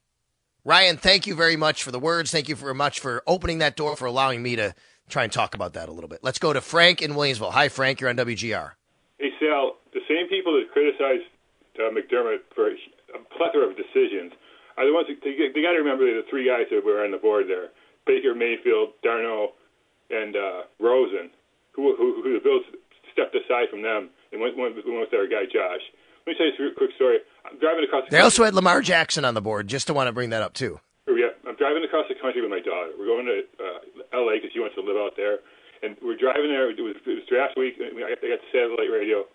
Ryan, 0.64 0.96
thank 0.96 1.26
you 1.26 1.34
very 1.34 1.56
much 1.56 1.82
for 1.82 1.92
the 1.92 2.00
words. 2.00 2.30
Thank 2.30 2.48
you 2.48 2.56
very 2.56 2.74
much 2.74 2.98
for 2.98 3.22
opening 3.26 3.58
that 3.58 3.76
door, 3.76 3.96
for 3.96 4.06
allowing 4.06 4.42
me 4.42 4.56
to 4.56 4.74
try 5.10 5.24
and 5.24 5.32
talk 5.32 5.54
about 5.54 5.74
that 5.74 5.90
a 5.90 5.92
little 5.92 6.08
bit. 6.08 6.20
Let's 6.22 6.38
go 6.38 6.54
to 6.54 6.62
Frank 6.62 7.02
in 7.02 7.12
Williamsville. 7.12 7.52
Hi, 7.52 7.68
Frank. 7.68 8.00
You're 8.00 8.08
on 8.08 8.16
WGR. 8.16 8.72
Hey, 9.18 9.28
Sal. 9.38 9.76
The 9.92 10.00
same 10.08 10.26
people 10.28 10.56
that 10.56 10.72
criticize 10.72 11.20
uh, 11.76 11.92
McDermott 11.92 12.48
for 12.54 12.72
a 12.72 13.20
plethora 13.36 13.68
of 13.68 13.76
decisions 13.76 14.32
are 14.78 14.86
the 14.86 14.94
ones 14.94 15.06
that, 15.08 15.20
they, 15.22 15.36
they 15.36 15.60
got 15.60 15.76
to 15.76 15.84
remember 15.84 16.08
the 16.08 16.24
three 16.30 16.48
guys 16.48 16.64
that 16.72 16.82
were 16.82 17.04
on 17.04 17.12
the 17.12 17.20
board 17.20 17.44
there: 17.46 17.68
Baker, 18.06 18.34
Mayfield, 18.34 18.96
Darnold, 19.04 19.52
and 20.08 20.34
uh, 20.34 20.62
Rosen, 20.80 21.28
who, 21.76 21.94
who, 21.96 22.22
who 22.24 22.32
the 22.32 22.42
Bills 22.42 22.64
stepped 23.12 23.36
aside 23.36 23.68
from 23.70 23.82
them 23.82 24.08
and 24.32 24.40
went, 24.40 24.56
went, 24.56 24.74
went 24.74 24.88
with 24.88 25.10
their 25.12 25.28
guy 25.28 25.44
Josh. 25.44 25.84
Let 26.26 26.32
me 26.32 26.34
tell 26.40 26.48
you 26.48 26.72
a 26.72 26.74
quick 26.74 26.96
story. 26.96 27.20
I'm 27.44 27.60
driving 27.60 27.84
across. 27.84 28.08
they 28.08 28.16
country. 28.16 28.24
also 28.24 28.44
had 28.44 28.54
Lamar 28.56 28.80
Jackson 28.80 29.24
on 29.24 29.34
the 29.36 29.44
board. 29.44 29.68
Just 29.68 29.86
to 29.88 29.94
want 29.94 30.08
to 30.08 30.12
bring 30.12 30.30
that 30.30 30.40
up 30.40 30.56
too. 30.56 30.80
Yeah, 31.04 31.36
I'm 31.44 31.56
driving 31.60 31.84
across 31.84 32.08
the 32.08 32.16
country 32.16 32.40
with 32.40 32.48
my 32.48 32.64
daughter. 32.64 32.96
We're 32.96 33.12
going 33.12 33.28
to 33.28 33.44
uh, 33.60 34.16
L.A. 34.24 34.40
because 34.40 34.56
she 34.56 34.60
wants 34.60 34.72
to 34.80 34.84
live 34.84 34.96
out 34.96 35.20
there, 35.20 35.44
and 35.84 36.00
we're 36.00 36.16
driving 36.16 36.48
there. 36.48 36.72
It 36.72 36.80
was, 36.80 36.96
it 36.96 37.20
was 37.20 37.28
draft 37.28 37.60
week. 37.60 37.76
And 37.76 37.92
I 38.00 38.16
got, 38.16 38.24
I 38.24 38.28
got 38.32 38.40
the 38.40 38.48
satellite 38.48 38.88
radio, 38.88 39.28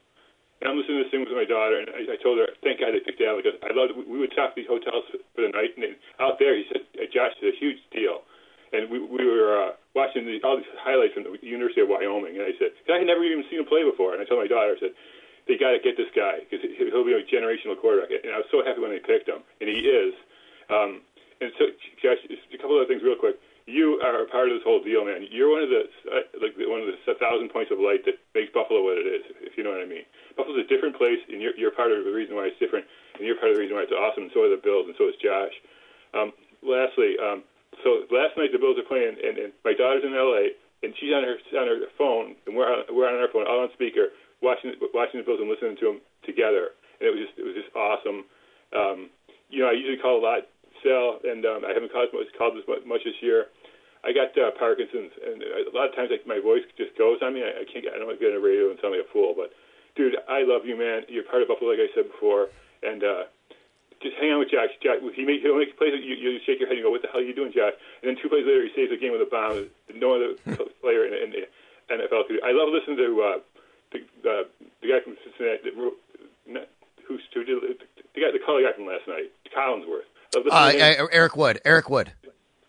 and 0.60 0.66
I'm 0.66 0.82
listening 0.82 0.98
to 0.98 1.04
this 1.06 1.14
thing 1.14 1.22
with 1.22 1.30
my 1.38 1.46
daughter, 1.46 1.78
and 1.78 1.94
I, 1.94 2.10
I 2.10 2.18
told 2.26 2.42
her, 2.42 2.50
"Thank 2.66 2.82
God 2.82 2.98
they 2.98 3.06
picked 3.06 3.22
Al 3.22 3.38
because 3.38 3.62
I 3.62 3.70
loved. 3.70 3.94
We 3.94 4.18
would 4.18 4.34
stop 4.34 4.58
at 4.58 4.58
these 4.58 4.66
hotels 4.66 5.06
for 5.14 5.46
the 5.46 5.54
night, 5.54 5.78
and 5.78 5.86
then 5.86 5.94
out 6.18 6.42
there, 6.42 6.58
he 6.58 6.66
said, 6.74 6.90
uh, 6.98 7.06
Josh, 7.14 7.38
it's 7.38 7.54
a 7.54 7.62
huge 7.62 7.78
deal." 7.94 8.26
And 8.74 8.90
we 8.90 8.98
we 8.98 9.30
were 9.30 9.54
uh, 9.54 9.72
watching 9.94 10.26
the, 10.26 10.42
all 10.42 10.58
these 10.58 10.70
highlights 10.82 11.14
from 11.14 11.30
the 11.30 11.38
University 11.46 11.86
of 11.86 11.90
Wyoming, 11.94 12.42
and 12.42 12.50
I 12.50 12.58
said, 12.58 12.74
"I 12.90 13.06
had 13.06 13.06
never 13.06 13.22
even 13.22 13.46
seen 13.46 13.62
him 13.62 13.70
play 13.70 13.86
before," 13.86 14.18
and 14.18 14.22
I 14.22 14.26
told 14.26 14.42
my 14.42 14.50
daughter, 14.50 14.74
I 14.74 14.82
said. 14.82 14.98
They 15.50 15.58
got 15.58 15.74
to 15.74 15.82
get 15.82 15.98
this 15.98 16.14
guy 16.14 16.46
because 16.46 16.62
he'll 16.78 17.02
be 17.02 17.18
a 17.18 17.26
generational 17.26 17.74
quarterback, 17.74 18.14
and 18.14 18.30
I 18.30 18.46
was 18.46 18.50
so 18.54 18.62
happy 18.62 18.78
when 18.78 18.94
they 18.94 19.02
picked 19.02 19.26
him, 19.26 19.42
and 19.58 19.66
he 19.66 19.82
is. 19.82 20.14
Um, 20.70 21.02
and 21.42 21.50
so, 21.58 21.74
Josh, 21.98 22.22
a 22.30 22.58
couple 22.62 22.78
other 22.78 22.86
things 22.86 23.02
real 23.02 23.18
quick. 23.18 23.42
You 23.66 23.98
are 24.06 24.26
a 24.26 24.30
part 24.30 24.50
of 24.50 24.58
this 24.58 24.66
whole 24.66 24.82
deal, 24.82 25.06
man. 25.06 25.26
You're 25.30 25.50
one 25.50 25.62
of 25.66 25.70
the 25.70 25.90
like 26.42 26.54
one 26.58 26.82
of 26.82 26.90
the 26.90 26.98
thousand 27.18 27.50
points 27.50 27.74
of 27.74 27.82
light 27.82 28.06
that 28.06 28.22
makes 28.34 28.54
Buffalo 28.54 28.82
what 28.82 28.98
it 28.98 29.10
is, 29.10 29.26
if 29.46 29.58
you 29.58 29.66
know 29.66 29.74
what 29.74 29.82
I 29.82 29.90
mean. 29.90 30.06
Buffalo's 30.38 30.66
a 30.66 30.70
different 30.70 30.98
place, 30.98 31.22
and 31.30 31.42
you're, 31.42 31.54
you're 31.58 31.74
part 31.74 31.94
of 31.94 32.06
the 32.06 32.14
reason 32.14 32.34
why 32.34 32.50
it's 32.50 32.58
different, 32.58 32.86
and 33.18 33.26
you're 33.26 33.38
part 33.38 33.54
of 33.54 33.58
the 33.58 33.62
reason 33.62 33.78
why 33.78 33.86
it's 33.86 33.94
awesome. 33.94 34.30
And 34.30 34.34
so 34.34 34.46
are 34.46 34.54
the 34.54 34.62
Bills, 34.62 34.90
and 34.90 34.98
so 34.98 35.10
is 35.10 35.18
Josh. 35.22 35.54
Um, 36.14 36.34
lastly, 36.66 37.18
um, 37.22 37.46
so 37.86 38.10
last 38.10 38.38
night 38.38 38.50
the 38.54 38.62
Bills 38.62 38.78
are 38.82 38.90
playing, 38.90 39.18
and, 39.22 39.38
and 39.38 39.50
my 39.62 39.78
daughter's 39.78 40.04
in 40.06 40.18
L.A. 40.18 40.58
and 40.82 40.94
she's 40.98 41.14
on 41.14 41.24
her 41.24 41.38
on 41.62 41.68
her 41.70 41.80
phone, 41.94 42.36
and 42.50 42.58
we're 42.58 42.68
on, 42.68 42.90
we're 42.90 43.06
on 43.06 43.22
our 43.22 43.30
phone, 43.30 43.46
all 43.46 43.62
on 43.62 43.70
speaker, 43.78 44.10
watching 44.42 44.74
watching 44.94 45.20
the 45.20 45.26
Bills 45.26 45.40
and 45.40 45.50
listening 45.50 45.78
to 45.80 45.86
them 45.96 46.00
together, 46.24 46.76
and 47.00 47.04
it 47.08 47.12
was 47.12 47.22
just 47.26 47.36
it 47.40 47.46
was 47.46 47.56
just 47.56 47.72
awesome. 47.76 48.26
Um, 48.72 49.10
you 49.50 49.66
know, 49.66 49.70
I 49.70 49.76
usually 49.76 49.98
call 49.98 50.22
a 50.22 50.24
lot 50.24 50.46
Sal, 50.84 51.20
and 51.26 51.44
um, 51.46 51.66
I 51.66 51.74
haven't 51.74 51.92
called 51.92 52.14
much, 52.14 52.30
called 52.38 52.56
this 52.56 52.68
much 52.68 53.04
this 53.04 53.20
year. 53.22 53.50
I 54.04 54.16
got 54.16 54.32
uh, 54.40 54.56
Parkinson's, 54.56 55.12
and 55.20 55.44
a 55.44 55.76
lot 55.76 55.92
of 55.92 55.96
times 55.96 56.08
like 56.08 56.24
my 56.24 56.40
voice 56.40 56.64
just 56.80 56.96
goes 56.96 57.20
on 57.20 57.36
me. 57.36 57.44
I, 57.44 57.64
I 57.64 57.66
can't. 57.68 57.84
I 57.92 58.00
don't 58.00 58.08
get 58.16 58.32
on 58.32 58.40
the 58.40 58.44
radio 58.44 58.72
and 58.72 58.80
sound 58.80 58.96
like 58.96 59.04
a 59.04 59.12
fool, 59.12 59.36
but 59.36 59.52
dude, 60.00 60.16
I 60.32 60.48
love 60.48 60.64
you, 60.64 60.80
man. 60.80 61.04
You're 61.12 61.28
part 61.28 61.44
of 61.44 61.52
Buffalo, 61.52 61.76
like 61.76 61.84
I 61.84 61.92
said 61.92 62.08
before, 62.08 62.48
and 62.80 63.04
uh, 63.04 63.28
just 64.00 64.16
hang 64.16 64.32
on 64.32 64.40
with 64.40 64.52
Josh. 64.56 64.72
Josh, 64.80 65.04
he 65.16 65.28
make 65.28 65.44
he'll 65.44 65.60
make 65.60 65.76
plays. 65.76 65.92
You, 66.00 66.16
you 66.16 66.40
shake 66.48 66.64
your 66.64 66.72
head 66.72 66.80
and 66.80 66.88
go, 66.88 66.92
"What 66.92 67.04
the 67.04 67.12
hell 67.12 67.20
are 67.20 67.28
you 67.28 67.36
doing, 67.36 67.52
Josh?" 67.52 67.76
And 68.00 68.08
then 68.08 68.16
two 68.16 68.32
plays 68.32 68.48
later, 68.48 68.64
he 68.64 68.72
saves 68.72 68.92
the 68.92 69.00
game 69.02 69.12
with 69.12 69.24
a 69.24 69.28
bomb. 69.28 69.68
No 69.92 70.16
other 70.16 70.40
player 70.82 71.04
in, 71.04 71.12
in 71.12 71.30
the 71.36 71.44
NFL 71.92 72.32
could. 72.32 72.40
I 72.40 72.56
love 72.56 72.72
listening 72.72 72.96
to 73.04 73.10
uh, 73.20 73.38
uh, 74.30 74.44
the 74.82 74.88
guy 74.88 75.02
from 75.04 75.18
Cincinnati, 75.26 75.60
that 75.66 75.76
wrote- 75.76 75.98
who's 77.08 77.22
who 77.34 77.44
did 77.44 77.58
the 78.14 78.22
guy, 78.22 78.32
the 78.32 78.40
color 78.46 78.62
guy 78.62 78.74
from 78.76 78.86
last 78.86 79.08
night, 79.08 79.32
Collinsworth. 79.56 80.06
Uh, 80.36 80.40
listening 80.46 80.80
to 80.80 81.00
him. 81.02 81.06
uh, 81.06 81.10
Eric 81.12 81.36
Wood. 81.36 81.60
Eric 81.66 81.90
Wood. 81.90 82.12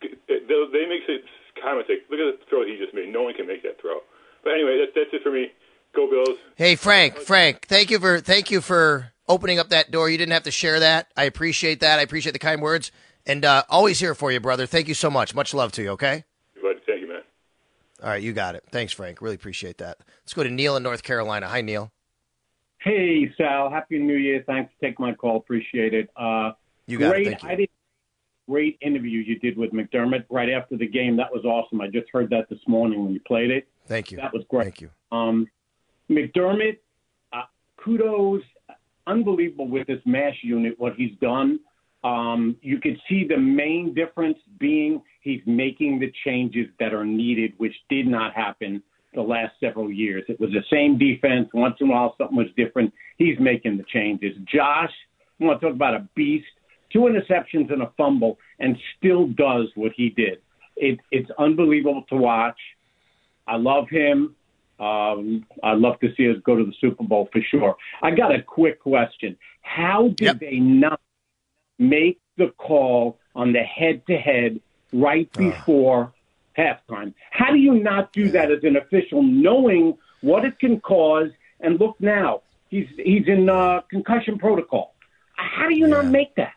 they, 0.00 0.08
they 0.48 0.86
make 0.88 1.02
some 1.06 1.20
comments 1.62 1.88
like, 1.90 2.08
"Look 2.10 2.20
at 2.20 2.40
the 2.40 2.46
throw 2.48 2.64
he 2.64 2.76
just 2.78 2.94
made. 2.94 3.12
No 3.12 3.22
one 3.22 3.34
can 3.34 3.46
make 3.46 3.62
that 3.62 3.80
throw." 3.80 4.00
But 4.42 4.54
anyway, 4.54 4.80
that's 4.80 4.92
that's 4.94 5.12
it 5.12 5.22
for 5.22 5.30
me. 5.30 5.52
Go 5.94 6.08
Bills. 6.08 6.38
Hey 6.56 6.76
Frank, 6.76 7.16
Frank, 7.18 7.66
thank 7.66 7.90
you 7.90 7.98
for 7.98 8.20
thank 8.20 8.50
you 8.50 8.60
for 8.60 9.12
opening 9.28 9.58
up 9.58 9.68
that 9.70 9.90
door. 9.90 10.08
You 10.08 10.16
didn't 10.18 10.32
have 10.32 10.44
to 10.44 10.50
share 10.50 10.80
that. 10.80 11.08
I 11.16 11.24
appreciate 11.24 11.80
that. 11.80 11.98
I 11.98 12.02
appreciate 12.02 12.32
the 12.32 12.38
kind 12.38 12.62
words. 12.62 12.92
And 13.26 13.44
uh, 13.44 13.64
always 13.68 14.00
here 14.00 14.14
for 14.14 14.32
you, 14.32 14.40
brother. 14.40 14.66
Thank 14.66 14.88
you 14.88 14.94
so 14.94 15.10
much. 15.10 15.34
Much 15.34 15.52
love 15.52 15.72
to 15.72 15.82
you, 15.82 15.90
okay? 15.90 16.24
But 16.62 16.80
thank 16.86 17.02
you, 17.02 17.08
man. 17.08 17.22
All 18.02 18.08
right, 18.08 18.22
you 18.22 18.32
got 18.32 18.54
it. 18.54 18.64
Thanks, 18.70 18.92
Frank. 18.92 19.20
Really 19.20 19.34
appreciate 19.34 19.78
that. 19.78 19.98
Let's 20.22 20.32
go 20.34 20.42
to 20.42 20.50
Neil 20.50 20.76
in 20.76 20.82
North 20.82 21.02
Carolina. 21.02 21.46
Hi, 21.48 21.60
Neil. 21.60 21.92
Hey, 22.78 23.30
Sal. 23.36 23.70
Happy 23.70 23.98
New 23.98 24.16
Year. 24.16 24.42
Thanks 24.46 24.72
for 24.72 24.86
taking 24.86 25.04
my 25.04 25.12
call. 25.14 25.36
Appreciate 25.36 25.92
it. 25.92 26.08
Uh, 26.16 26.52
You 26.86 26.98
got 26.98 27.10
great, 27.10 27.26
it. 27.26 27.30
Thank 27.30 27.42
you. 27.42 27.48
I 27.50 27.54
did 27.56 27.70
great 28.48 28.78
interview 28.80 29.20
you 29.20 29.38
did 29.38 29.56
with 29.56 29.72
McDermott 29.72 30.24
right 30.30 30.48
after 30.48 30.76
the 30.76 30.86
game. 30.86 31.16
That 31.16 31.30
was 31.30 31.44
awesome. 31.44 31.80
I 31.80 31.88
just 31.88 32.08
heard 32.10 32.30
that 32.30 32.48
this 32.48 32.58
morning 32.66 33.04
when 33.04 33.12
you 33.12 33.20
played 33.20 33.50
it. 33.50 33.68
Thank 33.86 34.10
you. 34.10 34.16
That 34.16 34.32
was 34.32 34.44
great. 34.48 34.64
Thank 34.64 34.80
you. 34.80 34.90
Um, 35.12 35.46
McDermott, 36.10 36.78
uh, 37.32 37.42
kudos, 37.76 38.42
unbelievable 39.06 39.68
with 39.68 39.86
this 39.86 40.00
mash 40.06 40.38
unit, 40.42 40.74
what 40.78 40.94
he's 40.94 41.16
done. 41.20 41.60
Um, 42.02 42.56
you 42.62 42.78
could 42.78 42.98
see 43.08 43.26
the 43.28 43.36
main 43.36 43.94
difference 43.94 44.38
being 44.58 45.02
he's 45.20 45.42
making 45.46 46.00
the 46.00 46.12
changes 46.24 46.66
that 46.78 46.94
are 46.94 47.04
needed, 47.04 47.52
which 47.58 47.74
did 47.88 48.06
not 48.06 48.34
happen 48.34 48.82
the 49.14 49.20
last 49.20 49.52
several 49.60 49.90
years. 49.90 50.24
It 50.28 50.40
was 50.40 50.50
the 50.50 50.64
same 50.72 50.96
defense. 50.96 51.48
Once 51.52 51.76
in 51.80 51.88
a 51.88 51.92
while, 51.92 52.14
something 52.16 52.36
was 52.36 52.46
different. 52.56 52.92
He's 53.18 53.38
making 53.38 53.76
the 53.76 53.84
changes. 53.84 54.36
Josh, 54.44 54.92
I 55.40 55.44
want 55.44 55.60
to 55.60 55.66
talk 55.66 55.74
about 55.74 55.94
a 55.94 56.08
beast. 56.14 56.46
Two 56.92 57.00
interceptions 57.00 57.72
and 57.72 57.82
a 57.82 57.90
fumble, 57.96 58.38
and 58.58 58.76
still 58.98 59.28
does 59.28 59.66
what 59.76 59.92
he 59.96 60.10
did. 60.10 60.38
It, 60.76 60.98
it's 61.12 61.30
unbelievable 61.38 62.04
to 62.08 62.16
watch. 62.16 62.58
I 63.46 63.56
love 63.56 63.88
him. 63.88 64.34
Um, 64.80 65.46
I'd 65.62 65.78
love 65.78 66.00
to 66.00 66.08
see 66.16 66.28
us 66.30 66.36
go 66.44 66.56
to 66.56 66.64
the 66.64 66.72
Super 66.80 67.04
Bowl 67.04 67.28
for 67.32 67.40
sure. 67.50 67.76
I 68.02 68.10
got 68.12 68.34
a 68.34 68.42
quick 68.42 68.80
question. 68.80 69.36
How 69.62 70.08
did 70.08 70.20
Yep. 70.20 70.38
they 70.40 70.58
not 70.58 71.00
make 71.80 72.20
the 72.36 72.48
call 72.58 73.18
on 73.34 73.52
the 73.52 73.62
head 73.62 74.06
to 74.06 74.16
head 74.16 74.60
right 74.92 75.32
before 75.32 76.12
halftime? 76.56 77.14
How 77.30 77.50
do 77.50 77.58
you 77.58 77.74
not 77.74 78.12
do 78.12 78.28
that 78.30 78.52
as 78.52 78.62
an 78.62 78.76
official, 78.76 79.22
knowing 79.22 79.98
what 80.20 80.44
it 80.44 80.58
can 80.60 80.80
cause? 80.80 81.30
And 81.60 81.80
look 81.80 81.96
now, 82.00 82.42
he's 82.68 82.88
he's 82.96 83.26
in 83.26 83.48
uh, 83.48 83.80
concussion 83.90 84.38
protocol. 84.38 84.94
How 85.34 85.68
do 85.68 85.74
you 85.74 85.86
not 85.86 86.06
make 86.06 86.34
that? 86.36 86.52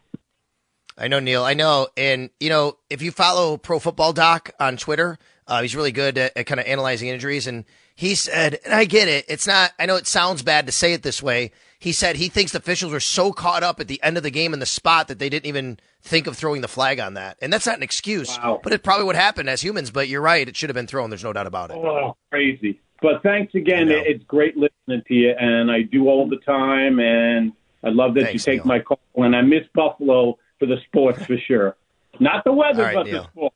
I 0.97 1.07
know 1.07 1.19
Neil. 1.19 1.43
I 1.43 1.53
know, 1.53 1.87
and 1.97 2.29
you 2.39 2.49
know, 2.49 2.77
if 2.89 3.01
you 3.01 3.11
follow 3.11 3.57
Pro 3.57 3.79
Football 3.79 4.13
Doc 4.13 4.51
on 4.59 4.77
Twitter, 4.77 5.17
uh, 5.47 5.61
he's 5.61 5.75
really 5.75 5.91
good 5.91 6.17
at, 6.17 6.37
at 6.37 6.45
kind 6.45 6.59
of 6.59 6.67
analyzing 6.67 7.09
injuries. 7.09 7.47
And 7.47 7.65
he 7.95 8.15
said, 8.15 8.59
and 8.63 8.73
I 8.73 8.85
get 8.85 9.07
it. 9.07 9.25
It's 9.27 9.47
not. 9.47 9.71
I 9.79 9.85
know 9.85 9.95
it 9.95 10.07
sounds 10.07 10.43
bad 10.43 10.67
to 10.67 10.71
say 10.71 10.93
it 10.93 11.01
this 11.01 11.21
way. 11.23 11.51
He 11.83 11.91
said 11.91 12.15
he 12.15 12.29
thinks 12.29 12.53
the 12.53 12.59
officials 12.59 12.93
were 12.93 13.01
so 13.01 13.33
caught 13.33 13.61
up 13.61 13.81
at 13.81 13.89
the 13.89 14.01
end 14.01 14.15
of 14.15 14.23
the 14.23 14.31
game 14.31 14.53
in 14.53 14.59
the 14.59 14.65
spot 14.65 15.09
that 15.09 15.19
they 15.19 15.27
didn't 15.27 15.47
even 15.47 15.77
think 16.01 16.27
of 16.27 16.37
throwing 16.37 16.61
the 16.61 16.69
flag 16.69 16.97
on 17.01 17.15
that. 17.15 17.37
And 17.41 17.51
that's 17.51 17.65
not 17.65 17.75
an 17.75 17.83
excuse, 17.83 18.37
Wow. 18.37 18.61
but 18.63 18.71
it 18.71 18.83
probably 18.83 19.03
would 19.05 19.17
happen 19.17 19.49
as 19.49 19.61
humans. 19.61 19.91
But 19.91 20.07
you're 20.07 20.21
right; 20.21 20.47
it 20.47 20.55
should 20.55 20.69
have 20.69 20.75
been 20.75 20.87
thrown. 20.87 21.09
There's 21.09 21.25
no 21.25 21.33
doubt 21.33 21.45
about 21.45 21.71
it. 21.71 21.75
Oh, 21.77 22.15
crazy. 22.31 22.79
But 23.01 23.21
thanks 23.21 23.53
again. 23.53 23.89
It's 23.91 24.23
great 24.23 24.55
listening 24.55 25.03
to 25.09 25.13
you, 25.13 25.31
and 25.37 25.69
I 25.69 25.81
do 25.81 26.07
all 26.07 26.25
the 26.29 26.37
time, 26.37 27.01
and 27.01 27.51
I 27.83 27.89
love 27.89 28.13
that 28.13 28.27
Thanks, 28.27 28.47
you 28.47 28.53
take 28.53 28.65
Neil. 28.65 28.77
my 28.77 28.79
call. 28.79 28.99
And 29.17 29.35
I 29.35 29.41
miss 29.41 29.63
Buffalo 29.75 30.37
for 30.59 30.65
the 30.67 30.77
sports 30.87 31.21
for 31.25 31.35
sure. 31.37 31.75
Not 32.21 32.45
the 32.45 32.53
weather, 32.53 32.83
right, 32.83 32.95
but 32.95 33.07
Neil. 33.07 33.23
the 33.23 33.27
sports. 33.29 33.55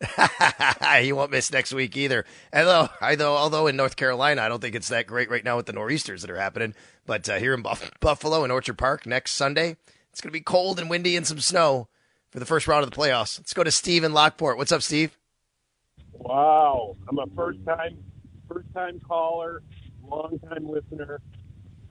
he 1.00 1.12
won't 1.12 1.30
miss 1.30 1.52
next 1.52 1.72
week 1.72 1.96
either. 1.96 2.24
Although, 2.52 2.88
although, 3.00 3.36
although 3.36 3.66
in 3.66 3.76
North 3.76 3.96
Carolina, 3.96 4.42
I 4.42 4.48
don't 4.48 4.60
think 4.60 4.74
it's 4.74 4.88
that 4.88 5.06
great 5.06 5.30
right 5.30 5.44
now 5.44 5.56
with 5.56 5.66
the 5.66 5.72
nor'easters 5.72 6.22
that 6.22 6.30
are 6.30 6.38
happening. 6.38 6.74
But 7.06 7.28
uh, 7.28 7.38
here 7.38 7.54
in 7.54 7.62
Buff- 7.62 7.90
Buffalo 8.00 8.44
and 8.44 8.52
Orchard 8.52 8.78
Park 8.78 9.06
next 9.06 9.32
Sunday, 9.32 9.76
it's 10.10 10.20
going 10.20 10.30
to 10.30 10.38
be 10.38 10.40
cold 10.40 10.78
and 10.78 10.88
windy 10.88 11.16
and 11.16 11.26
some 11.26 11.40
snow 11.40 11.88
for 12.30 12.38
the 12.38 12.46
first 12.46 12.68
round 12.68 12.84
of 12.84 12.90
the 12.90 12.96
playoffs. 12.96 13.38
Let's 13.38 13.54
go 13.54 13.64
to 13.64 13.70
Steve 13.70 14.04
in 14.04 14.12
Lockport. 14.12 14.56
What's 14.56 14.72
up, 14.72 14.82
Steve? 14.82 15.18
Wow, 16.12 16.96
I'm 17.08 17.18
a 17.18 17.26
first 17.34 17.64
time 17.64 17.98
first 18.48 18.72
time 18.74 19.00
caller, 19.00 19.62
long 20.02 20.38
time 20.48 20.68
listener. 20.68 21.20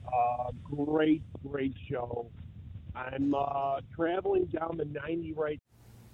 Uh, 0.06 0.50
great, 0.64 1.22
great 1.46 1.74
show. 1.90 2.30
I'm 2.94 3.34
uh, 3.34 3.80
traveling 3.94 4.46
down 4.46 4.76
the 4.76 4.86
90 4.86 5.32
right. 5.34 5.60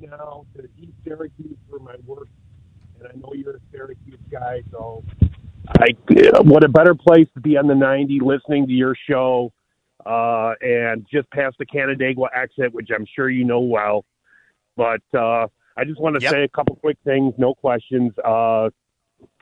Now 0.00 0.46
to 0.56 0.68
East 0.80 0.92
Syracuse 1.04 1.56
for 1.70 1.78
my 1.78 1.94
work, 2.06 2.28
and 2.98 3.08
I 3.08 3.16
know 3.16 3.32
you're 3.34 3.56
a 3.56 3.60
Syracuse 3.72 4.18
guy, 4.30 4.62
so 4.70 5.02
I 5.80 5.88
what 6.42 6.64
a 6.64 6.68
better 6.68 6.94
place 6.94 7.26
to 7.34 7.40
be 7.40 7.56
on 7.56 7.66
the 7.66 7.74
90 7.74 8.20
listening 8.20 8.66
to 8.66 8.72
your 8.72 8.94
show 9.08 9.52
uh, 10.06 10.54
and 10.60 11.06
just 11.12 11.30
past 11.30 11.56
the 11.58 11.66
Canandaigua 11.66 12.28
exit, 12.34 12.72
which 12.72 12.88
I'm 12.94 13.06
sure 13.14 13.28
you 13.28 13.44
know 13.44 13.60
well. 13.60 14.04
But 14.76 15.02
uh, 15.14 15.48
I 15.76 15.84
just 15.84 16.00
want 16.00 16.16
to 16.16 16.22
Yep. 16.22 16.32
say 16.32 16.42
a 16.44 16.48
couple 16.48 16.76
quick 16.76 16.96
things, 17.04 17.34
no 17.38 17.54
questions. 17.54 18.12
Uh, 18.24 18.70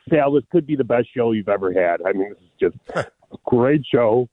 Sal, 0.09 0.31
this 0.31 0.43
could 0.51 0.65
be 0.65 0.75
the 0.75 0.83
best 0.83 1.07
show 1.15 1.31
you've 1.33 1.49
ever 1.49 1.71
had. 1.71 2.01
I 2.05 2.13
mean, 2.13 2.29
this 2.29 2.39
is 2.39 2.49
just 2.59 2.75
a 2.97 3.37
great 3.45 3.85
show. 3.85 4.27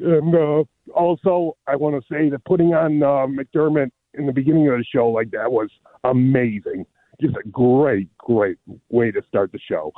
And 0.00 0.34
uh, 0.34 0.64
also, 0.94 1.56
I 1.66 1.76
want 1.76 1.96
to 2.02 2.14
say 2.14 2.30
that 2.30 2.44
putting 2.44 2.74
on 2.74 3.02
uh, 3.02 3.26
McDermott 3.26 3.90
in 4.14 4.26
the 4.26 4.32
beginning 4.32 4.68
of 4.68 4.78
the 4.78 4.84
show 4.84 5.08
like 5.08 5.30
that 5.30 5.50
was 5.50 5.68
amazing. 6.04 6.86
Just 7.20 7.36
a 7.36 7.48
great, 7.48 8.08
great 8.18 8.58
way 8.88 9.10
to 9.10 9.22
start 9.28 9.52
the 9.52 9.58
show. 9.68 9.92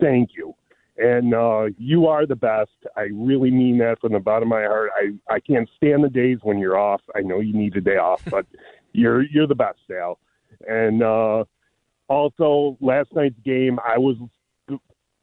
Thank 0.00 0.30
you. 0.36 0.54
And 0.98 1.34
uh, 1.34 1.66
you 1.78 2.06
are 2.06 2.26
the 2.26 2.36
best. 2.36 2.70
I 2.96 3.08
really 3.12 3.50
mean 3.50 3.78
that 3.78 4.00
from 4.00 4.12
the 4.12 4.20
bottom 4.20 4.52
of 4.52 4.58
my 4.58 4.64
heart. 4.64 4.90
I, 4.96 5.34
I 5.34 5.40
can't 5.40 5.68
stand 5.76 6.04
the 6.04 6.10
days 6.10 6.38
when 6.42 6.58
you're 6.58 6.78
off. 6.78 7.00
I 7.14 7.20
know 7.20 7.40
you 7.40 7.54
need 7.54 7.76
a 7.76 7.80
day 7.80 7.96
off, 7.96 8.22
but 8.30 8.46
you're 8.92 9.22
you're 9.22 9.46
the 9.46 9.54
best, 9.54 9.78
Sal. 9.88 10.18
And 10.68 11.02
uh, 11.02 11.44
also, 12.08 12.76
last 12.80 13.08
night's 13.14 13.38
game, 13.44 13.78
I 13.86 13.96
was 13.98 14.16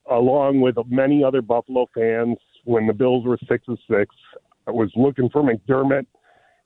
along 0.09 0.61
with 0.61 0.75
many 0.87 1.23
other 1.23 1.41
Buffalo 1.41 1.87
fans 1.93 2.37
when 2.65 2.87
the 2.87 2.93
Bills 2.93 3.25
were 3.25 3.37
six 3.47 3.63
and 3.67 3.77
six. 3.89 4.15
I 4.67 4.71
was 4.71 4.91
looking 4.95 5.29
for 5.29 5.43
McDermott 5.43 6.07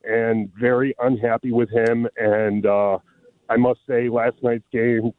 and 0.03 0.51
very 0.59 0.95
unhappy 0.99 1.51
with 1.51 1.69
him. 1.69 2.07
And 2.17 2.65
uh, 2.65 2.97
I 3.49 3.57
must 3.57 3.79
say, 3.87 4.09
last 4.09 4.35
night's 4.41 4.65
game, 4.71 5.11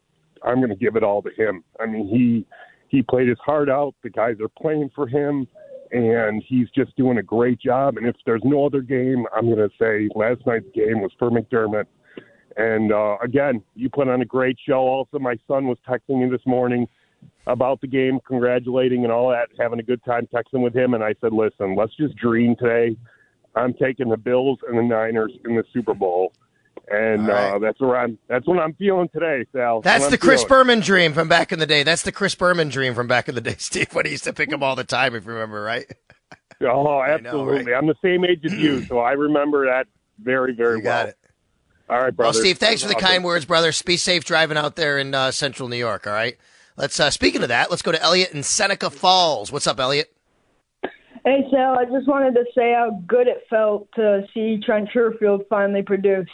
I'm 0.43 0.57
going 0.57 0.69
to 0.69 0.75
give 0.75 0.95
it 0.95 1.03
all 1.03 1.21
to 1.23 1.29
him. 1.35 1.63
I 1.79 1.85
mean, 1.85 2.07
he 2.07 2.45
he 2.87 3.01
played 3.01 3.27
his 3.27 3.39
heart 3.43 3.69
out. 3.69 3.95
The 4.03 4.09
guys 4.09 4.35
are 4.41 4.49
playing 4.61 4.91
for 4.95 5.07
him, 5.07 5.47
and 5.91 6.43
he's 6.47 6.69
just 6.75 6.95
doing 6.95 7.17
a 7.17 7.23
great 7.23 7.59
job. 7.59 7.97
And 7.97 8.05
if 8.05 8.15
there's 8.25 8.43
no 8.43 8.65
other 8.65 8.81
game, 8.81 9.25
I'm 9.35 9.47
going 9.47 9.57
to 9.57 9.69
say 9.79 10.07
last 10.15 10.45
night's 10.45 10.67
game 10.73 11.01
was 11.01 11.11
for 11.17 11.31
McDermott. 11.31 11.85
And 12.57 12.93
uh, 12.93 13.17
again, 13.21 13.61
you 13.75 13.89
put 13.89 14.07
on 14.07 14.21
a 14.21 14.25
great 14.25 14.57
show. 14.65 14.79
Also, 14.79 15.19
my 15.19 15.35
son 15.47 15.67
was 15.67 15.77
texting 15.87 16.23
me 16.23 16.29
this 16.29 16.45
morning 16.45 16.87
about 17.47 17.81
the 17.81 17.87
game, 17.87 18.19
congratulating 18.25 19.03
and 19.03 19.11
all 19.11 19.29
that, 19.29 19.49
having 19.59 19.79
a 19.79 19.83
good 19.83 20.03
time 20.05 20.27
texting 20.33 20.63
with 20.63 20.75
him. 20.75 20.93
And 20.93 21.03
I 21.03 21.15
said, 21.21 21.33
listen, 21.33 21.75
let's 21.75 21.95
just 21.97 22.15
dream 22.15 22.55
today. 22.57 22.95
I'm 23.55 23.73
taking 23.73 24.09
the 24.09 24.17
Bills 24.17 24.59
and 24.67 24.77
the 24.77 24.83
Niners 24.83 25.31
in 25.45 25.55
the 25.55 25.63
Super 25.73 25.93
Bowl. 25.93 26.33
And 26.91 27.27
right. 27.27 27.53
uh, 27.55 27.59
that's 27.59 27.79
where 27.79 27.97
I'm. 27.97 28.17
That's 28.27 28.45
what 28.45 28.59
I'm 28.59 28.73
feeling 28.73 29.09
today, 29.11 29.45
Sal. 29.51 29.81
That's 29.81 30.07
the 30.09 30.19
Chris 30.19 30.41
feeling. 30.41 30.49
Berman 30.49 30.79
dream 30.81 31.13
from 31.13 31.27
back 31.27 31.51
in 31.51 31.57
the 31.57 31.65
day. 31.65 31.81
That's 31.81 32.03
the 32.03 32.11
Chris 32.11 32.35
Berman 32.35 32.69
dream 32.69 32.93
from 32.93 33.07
back 33.07 33.27
in 33.27 33.33
the 33.33 33.41
day, 33.41 33.55
Steve, 33.57 33.91
when 33.93 34.05
he 34.05 34.11
used 34.11 34.25
to 34.25 34.33
pick 34.33 34.51
him 34.51 34.61
all 34.61 34.75
the 34.75 34.83
time, 34.83 35.15
if 35.15 35.25
you 35.25 35.31
remember, 35.31 35.61
right? 35.63 35.85
Oh, 36.61 36.65
know, 36.83 37.01
absolutely. 37.01 37.71
right? 37.71 37.77
I'm 37.77 37.87
the 37.87 37.95
same 38.03 38.23
age 38.23 38.41
as 38.45 38.53
you, 38.53 38.83
so 38.87 38.99
I 38.99 39.13
remember 39.13 39.65
that 39.65 39.87
very, 40.19 40.53
very 40.53 40.77
You 40.77 40.83
well. 40.83 41.05
got 41.05 41.09
it. 41.09 41.17
All 41.89 41.99
right, 42.01 42.15
brother. 42.15 42.35
Well, 42.35 42.41
Steve, 42.41 42.57
thanks 42.59 42.83
for 42.83 42.87
the 42.87 42.95
Awesome. 42.95 43.07
kind 43.07 43.23
words, 43.23 43.45
brother. 43.45 43.71
Be 43.85 43.97
safe 43.97 44.23
driving 44.23 44.57
out 44.57 44.75
there 44.75 44.99
in 44.99 45.15
uh, 45.15 45.31
central 45.31 45.69
New 45.69 45.77
York, 45.77 46.05
all 46.05 46.13
right? 46.13 46.37
Let's, 46.77 46.99
uh, 46.99 47.09
speaking 47.09 47.41
of 47.41 47.49
that, 47.49 47.69
let's 47.71 47.81
go 47.81 47.91
to 47.93 48.01
Elliot 48.01 48.31
in 48.31 48.43
Seneca 48.43 48.89
Falls. 48.91 49.51
What's 49.51 49.65
up, 49.65 49.79
Elliot? 49.79 50.14
Hey, 51.25 51.43
Sal, 51.49 51.79
I 51.79 51.85
just 51.85 52.07
wanted 52.07 52.35
to 52.35 52.45
say 52.53 52.73
how 52.73 53.01
good 53.07 53.25
it 53.27 53.47
felt 53.49 53.91
to 53.95 54.27
see 54.31 54.61
Trent 54.63 54.89
Sherfield 54.95 55.47
finally 55.49 55.81
produce. 55.81 56.29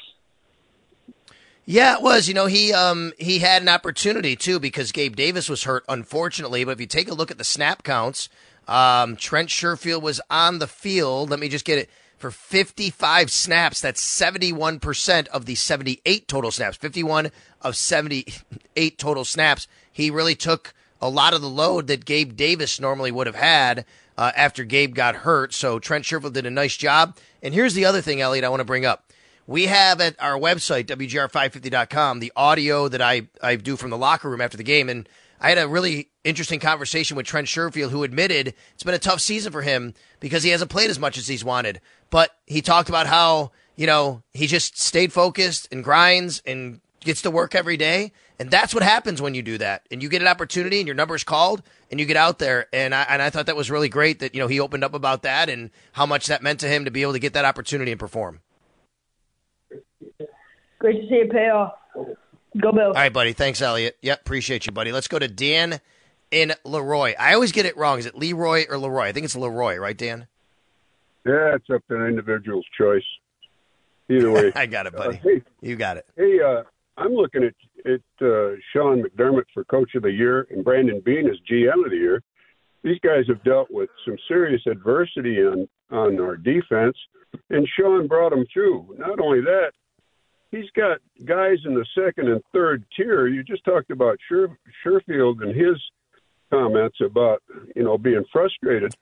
Yeah, 1.63 1.95
it 1.95 2.01
was. 2.01 2.27
You 2.27 2.33
know, 2.33 2.47
he 2.47 2.73
um 2.73 3.13
he 3.17 3.39
had 3.39 3.61
an 3.61 3.69
opportunity 3.69 4.35
too 4.35 4.59
because 4.59 4.91
Gabe 4.91 5.15
Davis 5.15 5.47
was 5.47 5.63
hurt, 5.63 5.85
unfortunately. 5.87 6.65
But 6.65 6.71
if 6.71 6.81
you 6.81 6.87
take 6.87 7.09
a 7.09 7.13
look 7.13 7.31
at 7.31 7.37
the 7.37 7.45
snap 7.45 7.83
counts, 7.83 8.27
um, 8.67 9.15
Trent 9.15 9.47
Sherfield 9.47 10.01
was 10.01 10.19
on 10.29 10.59
the 10.59 10.67
field. 10.67 11.29
Let 11.29 11.39
me 11.39 11.47
just 11.47 11.63
get 11.63 11.77
it 11.77 11.89
for 12.17 12.29
55 12.29 13.31
snaps. 13.31 13.79
That's 13.79 14.01
71 14.01 14.81
percent 14.81 15.29
of 15.29 15.45
the 15.45 15.55
78 15.55 16.27
total 16.27 16.51
snaps. 16.51 16.75
51 16.75 17.31
of 17.61 17.77
78 17.77 18.97
total 18.97 19.23
snaps. 19.23 19.67
He 19.89 20.11
really 20.11 20.35
took 20.35 20.73
a 21.01 21.07
lot 21.07 21.33
of 21.33 21.41
the 21.41 21.49
load 21.49 21.87
that 21.87 22.03
Gabe 22.03 22.35
Davis 22.35 22.81
normally 22.81 23.11
would 23.11 23.27
have 23.27 23.37
had 23.37 23.85
uh, 24.17 24.31
after 24.35 24.63
Gabe 24.63 24.93
got 24.93 25.15
hurt. 25.17 25.53
So 25.53 25.79
Trent 25.79 26.05
Sherfield 26.05 26.33
did 26.33 26.45
a 26.45 26.51
nice 26.51 26.77
job. 26.77 27.17
And 27.41 27.53
here's 27.53 27.73
the 27.73 27.85
other 27.85 28.01
thing, 28.01 28.21
Elliot, 28.21 28.45
I 28.45 28.49
want 28.49 28.59
to 28.59 28.65
bring 28.65 28.85
up. 28.85 29.05
We 29.47 29.65
have 29.65 29.99
at 29.99 30.15
our 30.21 30.39
website, 30.39 30.85
WGR550.com, 30.85 32.19
the 32.19 32.31
audio 32.35 32.87
that 32.87 33.01
I, 33.01 33.27
I 33.41 33.55
do 33.55 33.75
from 33.75 33.89
the 33.89 33.97
locker 33.97 34.29
room 34.29 34.41
after 34.41 34.57
the 34.57 34.63
game. 34.63 34.87
And 34.87 35.09
I 35.39 35.49
had 35.49 35.57
a 35.57 35.67
really 35.67 36.09
interesting 36.23 36.59
conversation 36.59 37.17
with 37.17 37.25
Trent 37.25 37.47
Sherfield, 37.47 37.89
who 37.89 38.03
admitted 38.03 38.53
it's 38.73 38.83
been 38.83 38.93
a 38.93 38.99
tough 38.99 39.19
season 39.19 39.51
for 39.51 39.63
him 39.63 39.93
because 40.19 40.43
he 40.43 40.51
hasn't 40.51 40.69
played 40.69 40.89
as 40.89 40.99
much 40.99 41.17
as 41.17 41.27
he's 41.27 41.43
wanted. 41.43 41.81
But 42.11 42.37
he 42.45 42.61
talked 42.61 42.89
about 42.89 43.07
how, 43.07 43.51
you 43.75 43.87
know, 43.87 44.21
he 44.33 44.45
just 44.45 44.79
stayed 44.79 45.11
focused 45.11 45.67
and 45.71 45.83
grinds 45.83 46.43
and 46.45 46.79
gets 46.99 47.23
to 47.23 47.31
work 47.31 47.55
every 47.55 47.77
day. 47.77 48.11
And 48.41 48.49
that's 48.49 48.73
what 48.73 48.81
happens 48.81 49.21
when 49.21 49.35
you 49.35 49.43
do 49.43 49.59
that. 49.59 49.85
And 49.91 50.01
you 50.01 50.09
get 50.09 50.23
an 50.23 50.27
opportunity 50.27 50.79
and 50.79 50.87
your 50.87 50.95
number's 50.95 51.23
called 51.23 51.61
and 51.91 51.99
you 51.99 52.07
get 52.07 52.17
out 52.17 52.39
there. 52.39 52.65
And 52.73 52.95
I, 52.95 53.03
and 53.03 53.21
I 53.21 53.29
thought 53.29 53.45
that 53.45 53.55
was 53.55 53.69
really 53.69 53.87
great 53.87 54.17
that, 54.17 54.33
you 54.33 54.41
know, 54.41 54.47
he 54.47 54.59
opened 54.59 54.83
up 54.83 54.95
about 54.95 55.21
that 55.21 55.47
and 55.47 55.69
how 55.91 56.07
much 56.07 56.25
that 56.25 56.41
meant 56.41 56.59
to 56.61 56.67
him 56.67 56.85
to 56.85 56.89
be 56.89 57.03
able 57.03 57.13
to 57.13 57.19
get 57.19 57.33
that 57.33 57.45
opportunity 57.45 57.91
and 57.91 57.99
perform. 57.99 58.39
Great 60.79 61.01
to 61.01 61.07
see 61.07 61.15
it 61.17 61.31
pay 61.31 61.49
off. 61.49 61.73
Go 62.59 62.71
Bill. 62.71 62.87
All 62.87 62.93
right, 62.93 63.13
buddy. 63.13 63.33
Thanks, 63.33 63.61
Elliot. 63.61 63.97
Yep, 64.01 64.21
appreciate 64.21 64.65
you, 64.65 64.71
buddy. 64.71 64.91
Let's 64.91 65.07
go 65.07 65.19
to 65.19 65.27
Dan 65.27 65.79
in 66.31 66.53
Leroy. 66.65 67.13
I 67.19 67.35
always 67.35 67.51
get 67.51 67.67
it 67.67 67.77
wrong. 67.77 67.99
Is 67.99 68.07
it 68.07 68.15
Leroy 68.15 68.65
or 68.71 68.79
Leroy? 68.79 69.03
I 69.03 69.11
think 69.11 69.25
it's 69.25 69.35
Leroy, 69.35 69.77
right, 69.77 69.95
Dan? 69.95 70.25
Yeah, 71.27 71.53
it's 71.53 71.69
up 71.71 71.87
to 71.89 71.95
an 71.95 72.07
individual's 72.07 72.65
choice. 72.75 73.05
Either 74.09 74.31
way, 74.31 74.51
I 74.55 74.65
got 74.65 74.87
it, 74.87 74.93
buddy. 74.93 75.17
Uh, 75.17 75.21
hey, 75.21 75.41
you 75.61 75.75
got 75.75 75.97
it. 75.97 76.07
Hey, 76.17 76.39
uh, 76.41 76.63
I'm 76.97 77.13
looking 77.13 77.43
at 77.43 77.53
at 77.85 78.25
uh, 78.25 78.55
Sean 78.73 79.03
McDermott 79.03 79.45
for 79.53 79.63
Coach 79.65 79.95
of 79.95 80.03
the 80.03 80.11
Year 80.11 80.47
and 80.49 80.63
Brandon 80.63 81.01
Beane 81.03 81.29
as 81.29 81.37
GM 81.49 81.85
of 81.85 81.91
the 81.91 81.97
Year. 81.97 82.21
These 82.83 82.99
guys 82.99 83.25
have 83.27 83.43
dealt 83.43 83.69
with 83.69 83.89
some 84.05 84.17
serious 84.27 84.61
adversity 84.65 85.37
on 85.41 85.67
on 85.91 86.19
our 86.19 86.37
defense, 86.37 86.97
and 87.49 87.67
Sean 87.77 88.07
brought 88.07 88.29
them 88.29 88.45
through. 88.51 88.95
Not 88.97 89.19
only 89.19 89.41
that, 89.41 89.71
he's 90.51 90.69
got 90.75 90.99
guys 91.25 91.57
in 91.65 91.73
the 91.73 91.85
second 91.93 92.29
and 92.29 92.41
third 92.53 92.85
tier. 92.95 93.27
You 93.27 93.43
just 93.43 93.65
talked 93.65 93.91
about 93.91 94.17
Sher- 94.27 94.57
Sherfield 94.83 95.41
and 95.41 95.55
his 95.55 95.77
comments 96.49 96.97
about 97.01 97.43
you 97.75 97.83
know 97.83 97.97
being 97.97 98.25
frustrated. 98.31 98.93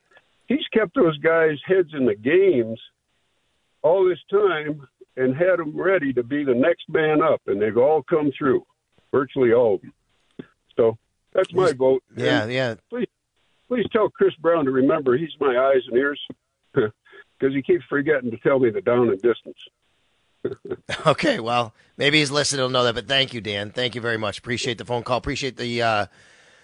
He's 0.47 0.67
kept 0.73 0.95
those 0.95 1.17
guys' 1.19 1.59
heads 1.65 1.89
in 1.93 2.05
the 2.05 2.15
games 2.15 2.79
all 3.81 4.07
this 4.07 4.19
time 4.31 4.87
and 5.19 5.36
had 5.36 5.60
them 5.60 5.75
ready 5.75 6.13
to 6.13 6.23
be 6.23 6.43
the 6.43 6.53
next 6.53 6.88
man 6.88 7.21
up, 7.21 7.41
and 7.47 7.62
they've 7.62 7.77
all 7.77 8.01
come 8.03 8.32
through, 8.38 8.65
virtually 9.12 9.51
all 9.51 9.75
of 9.75 9.82
them. 9.82 9.93
So 10.77 10.97
that's 11.34 11.53
my 11.53 11.73
vote. 11.73 12.03
Yeah, 12.15 12.43
And 12.43 12.51
yeah. 12.51 12.75
Please, 12.89 13.08
please 13.67 13.86
tell 13.91 14.10
Chris 14.10 14.34
Brown 14.36 14.65
to 14.65 14.71
remember 14.71 15.17
he's 15.17 15.36
my 15.39 15.58
eyes 15.58 15.82
and 15.88 15.97
ears 15.97 16.21
because 16.73 17.53
he 17.53 17.62
keeps 17.62 17.84
forgetting 17.89 18.32
to 18.32 18.38
tell 18.38 18.60
me 18.60 18.69
the 18.69 18.82
down 18.82 19.10
and 19.10 19.21
distance. 19.21 19.58
Okay, 21.05 21.39
well, 21.39 21.73
maybe 21.97 22.19
he's 22.19 22.32
listening. 22.32 22.60
He'll 22.60 22.69
know 22.69 22.84
that. 22.86 22.95
But 22.95 23.08
thank 23.08 23.34
you, 23.34 23.41
Dan. 23.41 23.71
Thank 23.71 23.93
you 23.95 24.01
very 24.01 24.17
much. 24.17 24.39
Appreciate 24.39 24.77
the 24.77 24.86
phone 24.86 25.03
call. 25.03 25.17
Appreciate 25.17 25.58
the 25.58 25.82
uh, 25.82 26.05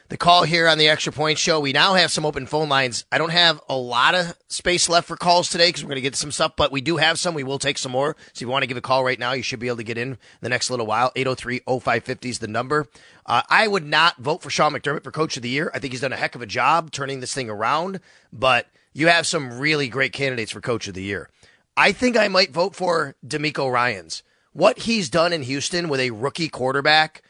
the 0.10 0.18
call 0.18 0.44
here 0.44 0.68
on 0.68 0.78
the 0.78 0.88
Extra 0.88 1.12
Point 1.12 1.40
Show. 1.40 1.60
We 1.60 1.74
now 1.74 1.96
have 1.96 2.12
some 2.12 2.26
open 2.26 2.46
phone 2.46 2.70
lines. 2.70 3.06
I 3.12 3.18
don't 3.18 3.32
have 3.32 3.60
a 3.68 3.76
lot 3.76 4.14
of 4.14 4.38
space 4.48 4.88
left 4.88 5.08
for 5.08 5.18
calls 5.18 5.50
today 5.50 5.70
because 5.70 5.84
we're 5.84 5.90
going 5.90 5.96
to 5.96 6.02
get 6.02 6.16
some 6.16 6.32
stuff, 6.32 6.54
but 6.56 6.72
we 6.72 6.82
do 6.82 6.98
have 6.98 7.18
some. 7.18 7.34
We 7.34 7.44
will 7.44 7.58
take 7.58 7.78
some 7.78 7.92
more. 7.92 8.16
So 8.20 8.32
if 8.36 8.42
you 8.42 8.48
want 8.48 8.64
to 8.64 8.68
give 8.68 8.78
a 8.78 8.82
call 8.82 9.04
right 9.04 9.18
now, 9.18 9.32
you 9.32 9.42
should 9.42 9.60
be 9.60 9.68
able 9.68 9.78
to 9.78 9.84
get 9.84 9.98
in 9.98 10.18
the 10.42 10.50
next 10.50 10.70
little 10.70 10.86
while. 10.86 11.12
803-0550 11.16 12.26
is 12.26 12.40
the 12.40 12.48
number. 12.48 12.88
Uh, 13.26 13.42
I 13.50 13.68
would 13.68 13.86
not 13.86 14.18
vote 14.18 14.44
for 14.44 14.52
Sean 14.52 14.74
McDermott 14.74 15.04
for 15.04 15.12
Coach 15.12 15.38
of 15.38 15.44
the 15.44 15.50
Year. 15.50 15.72
I 15.74 15.80
think 15.80 15.94
he's 15.94 16.02
done 16.02 16.14
a 16.14 16.18
heck 16.18 16.36
of 16.36 16.42
a 16.42 16.48
job 16.48 16.92
turning 16.92 17.20
this 17.20 17.34
thing 17.34 17.50
around, 17.50 18.00
but 18.32 18.68
you 18.94 19.08
have 19.08 19.26
some 19.26 19.60
really 19.60 19.88
great 19.88 20.14
candidates 20.14 20.52
for 20.52 20.62
Coach 20.62 20.88
of 20.88 20.94
the 20.94 21.04
Year. 21.04 21.30
I 21.76 21.92
think 21.92 22.16
I 22.16 22.28
might 22.28 22.52
vote 22.52 22.76
for 22.76 23.16
DeMeco 23.26 23.72
Ryans. 23.72 24.22
What 24.54 24.80
he's 24.80 25.10
done 25.10 25.34
in 25.34 25.42
Houston 25.42 25.90
with 25.90 26.00
a 26.00 26.12
rookie 26.12 26.48
quarterback, 26.48 27.22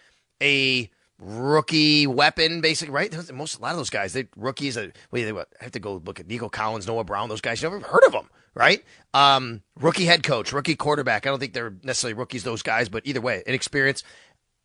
a 0.41 0.91
rookie 1.19 2.07
weapon, 2.07 2.61
basically, 2.61 2.93
right? 2.93 3.13
Most 3.33 3.59
a 3.59 3.61
lot 3.61 3.71
of 3.71 3.77
those 3.77 3.89
guys, 3.89 4.13
they 4.13 4.27
rookies. 4.35 4.77
Uh, 4.77 4.89
wait, 5.11 5.23
they 5.23 5.33
what? 5.33 5.49
I 5.59 5.63
have 5.63 5.73
to 5.73 5.79
go 5.79 6.01
look 6.05 6.19
at 6.19 6.27
Nico 6.27 6.49
Collins, 6.49 6.87
Noah 6.87 7.03
Brown. 7.03 7.29
Those 7.29 7.41
guys, 7.41 7.61
you 7.61 7.69
never 7.69 7.85
heard 7.85 8.03
of 8.05 8.11
them, 8.11 8.29
right? 8.53 8.83
Um, 9.13 9.61
rookie 9.79 10.05
head 10.05 10.23
coach, 10.23 10.51
rookie 10.53 10.75
quarterback. 10.75 11.25
I 11.25 11.29
don't 11.29 11.39
think 11.39 11.53
they're 11.53 11.75
necessarily 11.83 12.15
rookies, 12.15 12.43
those 12.43 12.61
guys, 12.61 12.89
but 12.89 13.05
either 13.05 13.21
way, 13.21 13.43
inexperience. 13.45 14.03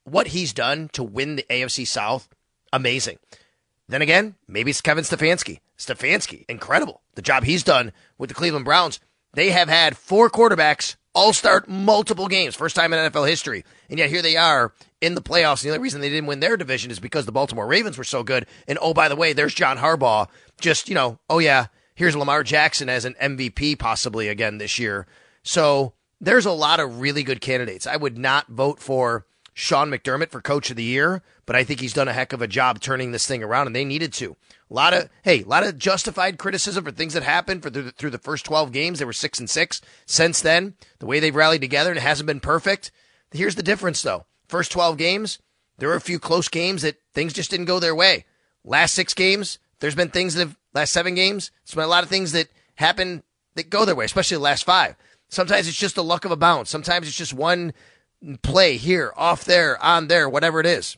What 0.05 0.29
he's 0.29 0.53
done 0.53 0.89
to 0.95 1.03
win 1.03 1.37
the 1.37 1.45
AFC 1.51 1.87
South, 1.87 2.29
amazing. 2.73 3.19
Then 3.89 4.03
again, 4.03 4.37
maybe 4.49 4.71
it's 4.71 4.81
Kevin 4.81 5.05
Stefanski. 5.05 5.61
Stefanski, 5.77 6.45
incredible. 6.49 7.03
The 7.15 7.23
job 7.23 7.45
he's 7.45 7.63
done 7.63 7.93
with 8.19 8.29
the 8.29 8.35
Cleveland 8.35 8.65
Browns. 8.65 9.01
They 9.35 9.51
have 9.51 9.69
had 9.69 9.97
four 9.97 10.31
quarterbacks 10.31 10.97
all 11.15 11.33
start 11.33 11.69
multiple 11.69 12.29
games, 12.29 12.55
first 12.55 12.77
time 12.77 12.93
in 12.93 13.11
NFL 13.11 13.29
history. 13.29 13.65
And 13.89 13.99
yet 13.99 14.11
here 14.11 14.23
they 14.23 14.37
are 14.37 14.73
in 15.01 15.15
the 15.15 15.23
playoffs. 15.23 15.63
And 15.63 15.71
the 15.71 15.75
only 15.75 15.83
reason 15.83 16.01
they 16.01 16.09
didn't 16.09 16.27
win 16.27 16.41
their 16.41 16.57
division 16.57 16.91
is 16.91 17.01
because 17.01 17.27
the 17.27 17.33
Baltimore 17.33 17.67
Ravens 17.67 17.99
were 17.99 18.05
so 18.05 18.23
good. 18.23 18.47
And 18.69 18.79
oh, 18.81 18.95
by 18.95 19.09
the 19.09 19.17
way, 19.17 19.33
there's 19.33 19.55
John 19.55 19.79
Harbaugh. 19.79 20.29
Just, 20.61 20.89
you 20.89 20.95
know, 20.95 21.19
oh 21.29 21.39
yeah, 21.39 21.67
here's 21.95 22.17
Lamar 22.17 22.43
Jackson 22.43 22.89
as 22.89 23.05
an 23.05 23.15
MVP 23.21 23.79
possibly 23.79 24.29
again 24.29 24.59
this 24.59 24.79
year. 24.79 25.07
So 25.43 25.95
there's 26.21 26.47
a 26.47 26.53
lot 26.53 26.81
of 26.81 27.01
really 27.01 27.23
good 27.23 27.41
candidates. 27.41 27.87
I 27.87 27.97
would 27.97 28.19
not 28.19 28.49
vote 28.49 28.79
for 28.79 29.27
Sean 29.55 29.91
McDermott 29.91 30.31
for 30.31 30.41
coach 30.41 30.71
of 30.71 30.77
the 30.77 30.83
year, 30.83 31.23
but 31.47 31.57
I 31.57 31.65
think 31.65 31.81
he's 31.81 31.93
done 31.93 32.09
a 32.09 32.13
heck 32.13 32.33
of 32.33 32.43
a 32.43 32.47
job 32.47 32.81
turning 32.81 33.13
this 33.13 33.27
thing 33.27 33.43
around 33.43 33.67
and 33.67 33.77
they 33.77 33.85
needed 33.85 34.13
to. 34.15 34.37
A 34.71 34.75
lot 34.75 34.95
of 34.95 35.09
hey, 35.23 35.43
a 35.43 35.47
lot 35.47 35.67
of 35.67 35.79
justified 35.79 36.39
criticism 36.39 36.85
for 36.85 36.91
things 36.91 37.15
that 37.15 37.23
happened 37.23 37.63
for 37.63 37.71
the, 37.71 37.91
through 37.91 38.11
the 38.11 38.19
first 38.19 38.45
12 38.45 38.73
games. 38.73 38.99
They 38.99 39.05
were 39.05 39.13
6 39.13 39.39
and 39.41 39.51
6 39.51 39.81
since 40.07 40.41
then. 40.41 40.75
The 40.99 41.07
way 41.07 41.21
they've 41.21 41.35
rallied 41.35 41.61
together 41.61 41.91
and 41.91 41.99
it 41.99 42.03
hasn't 42.03 42.27
been 42.27 42.41
perfect. 42.41 42.93
Here's 43.33 43.57
the 43.57 43.63
difference 43.63 44.03
though. 44.03 44.27
First 44.51 44.73
12 44.73 44.97
games, 44.97 45.39
there 45.79 45.89
were 45.89 45.95
a 45.95 46.01
few 46.01 46.19
close 46.19 46.49
games 46.49 46.83
that 46.83 46.97
things 47.15 47.33
just 47.33 47.53
didn't 47.53 47.67
go 47.67 47.79
their 47.79 47.95
way. 47.95 48.25
Last 48.65 48.95
6 48.95 49.15
games, 49.15 49.61
there's 49.79 49.95
been 49.95 50.09
things 50.09 50.35
that 50.35 50.41
have 50.41 50.57
last 50.75 50.93
7 50.93 51.15
games, 51.15 51.53
there's 51.65 51.77
been 51.77 51.85
a 51.85 51.87
lot 51.87 52.03
of 52.03 52.11
things 52.11 52.33
that 52.33 52.49
happen 52.75 53.23
that 53.55 53.71
go 53.71 53.85
their 53.85 53.95
way, 53.95 54.05
especially 54.05 54.39
the 54.39 54.43
last 54.43 54.65
5. 54.65 54.97
Sometimes 55.29 55.69
it's 55.69 55.79
just 55.79 55.95
the 55.95 56.03
luck 56.03 56.25
of 56.25 56.33
a 56.33 56.37
bounce. 56.37 56.69
Sometimes 56.69 57.07
it's 57.07 57.17
just 57.17 57.33
one 57.33 57.73
play 58.43 58.77
here, 58.77 59.13
off 59.17 59.45
there, 59.45 59.81
on 59.81 60.09
there, 60.09 60.29
whatever 60.29 60.59
it 60.59 60.67
is. 60.67 60.97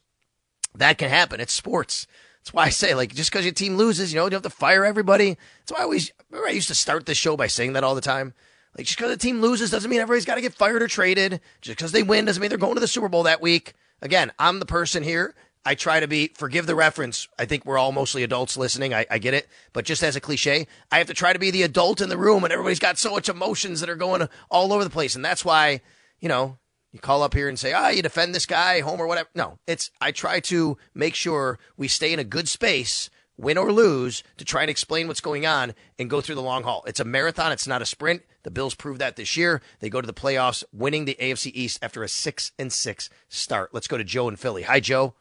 That 0.75 0.97
can 0.97 1.11
happen. 1.11 1.39
It's 1.39 1.53
sports. 1.53 2.07
That's 2.41 2.55
why 2.55 2.65
I 2.65 2.71
say, 2.71 2.95
like, 2.95 3.15
just 3.15 3.31
because 3.31 3.45
your 3.45 3.53
team 3.53 3.77
loses, 3.77 4.15
you 4.15 4.19
know, 4.19 4.25
you 4.25 4.31
don't 4.31 4.43
have 4.43 4.51
to 4.51 4.59
fire 4.59 4.87
everybody. 4.87 5.37
That's 5.59 5.73
why 5.73 5.81
I 5.81 5.83
always, 5.83 6.11
remember 6.31 6.49
I 6.49 6.53
used 6.53 6.69
to 6.69 6.75
start 6.75 7.05
the 7.05 7.15
show 7.15 7.37
by 7.37 7.49
saying 7.49 7.75
that 7.75 7.85
all 7.85 7.95
the 7.95 8.01
time. 8.01 8.33
Like, 8.77 8.87
just 8.87 8.99
because 8.99 9.11
the 9.11 9.19
team 9.19 9.41
loses 9.41 9.71
doesn't 9.71 9.91
mean 9.91 10.01
everybody's 10.01 10.25
got 10.25 10.37
to 10.37 10.41
get 10.41 10.55
fired 10.55 10.83
or 10.83 10.89
traded. 10.89 11.41
Just 11.61 11.77
because 11.77 11.93
they 11.93 12.03
win 12.03 12.25
doesn't 12.25 12.41
mean 12.41 12.49
they're 12.49 12.59
going 12.59 12.75
to 12.75 12.81
the 12.81 12.89
Super 12.89 13.09
Bowl 13.09 13.25
that 13.25 13.43
week. 13.43 13.75
Again, 14.01 14.33
I'm 14.39 14.59
the 14.59 14.67
person 14.67 15.03
here. 15.03 15.35
I 15.65 15.75
try 15.77 16.01
to 16.01 16.09
be, 16.09 16.33
forgive 16.35 16.67
the 16.67 16.75
reference. 16.75 17.29
I 17.39 17.45
think 17.45 17.65
we're 17.65 17.79
all 17.79 17.93
mostly 17.93 18.25
adults 18.25 18.57
listening. 18.57 18.93
I, 18.93 19.07
I 19.11 19.19
get 19.19 19.35
it. 19.35 19.47
But 19.73 19.85
just 19.85 20.03
as 20.03 20.17
a 20.17 20.21
cliche, 20.21 20.67
I 20.91 20.99
have 20.99 21.07
to 21.07 21.15
try 21.15 21.33
to 21.33 21.39
be 21.39 21.53
the 21.53 21.63
adult 21.63 22.01
in 22.01 22.09
the 22.09 22.17
room 22.17 22.43
and 22.43 22.53
everybody's 22.53 22.81
got 22.81 22.99
so 22.99 23.13
much 23.13 23.29
emotions 23.29 23.81
that 23.81 23.89
are 23.89 23.95
going 23.95 24.29
all 24.51 24.73
over 24.73 24.83
the 24.83 24.91
place. 24.91 25.15
And 25.15 25.25
that's 25.25 25.45
why, 25.45 25.81
you 26.19 26.29
know, 26.29 26.59
you 26.93 26.99
call 26.99 27.23
up 27.23 27.35
here 27.35 27.49
and 27.49 27.59
say, 27.59 27.73
ah, 27.73 27.91
you 27.91 28.03
defend 28.03 28.35
this 28.35 28.47
guy, 28.47 28.81
home 28.81 29.01
or 29.01 29.07
whatever. 29.07 29.29
No, 29.35 29.59
it's, 29.67 29.91
I 30.01 30.11
try 30.11 30.41
to 30.41 30.77
make 30.95 31.15
sure 31.15 31.59
we 31.77 31.89
stay 31.89 32.13
in 32.13 32.19
a 32.19 32.25
good 32.25 32.49
space, 32.49 33.09
win 33.43 33.59
or 33.59 33.73
lose, 33.73 34.23
to 34.39 34.45
try 34.45 34.63
and 34.63 34.71
explain 34.71 35.09
what's 35.09 35.21
going 35.21 35.45
on 35.45 35.75
and 35.99 36.09
go 36.09 36.21
through 36.21 36.37
the 36.37 36.43
long 36.43 36.63
haul. 36.63 36.85
It's 36.87 37.01
a 37.01 37.05
marathon. 37.05 37.53
It's 37.53 37.67
not 37.67 37.83
a 37.83 37.87
sprint. 37.87 38.23
The 38.45 38.51
Bills 38.51 38.75
proved 38.75 39.01
that 39.01 39.17
this 39.17 39.37
year. 39.37 39.61
They 39.81 39.91
go 39.91 40.01
to 40.01 40.07
the 40.07 40.15
playoffs, 40.15 40.65
winning 40.73 41.05
the 41.05 41.17
AFC 41.21 41.51
East 41.55 41.79
after 41.83 42.03
a 42.03 42.09
six 42.09 42.53
and 42.59 42.73
six 42.73 43.11
start. 43.29 43.75
Let's 43.75 43.89
go 43.89 43.99
to 43.99 44.05
Joe 44.05 44.29
in 44.29 44.37
Philly. 44.37 44.63
Hi, 44.63 44.81
Joe. 44.81 45.15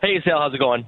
Hey, 0.00 0.20
Sal, 0.24 0.40
how's 0.40 0.54
it 0.54 0.58
going? 0.58 0.86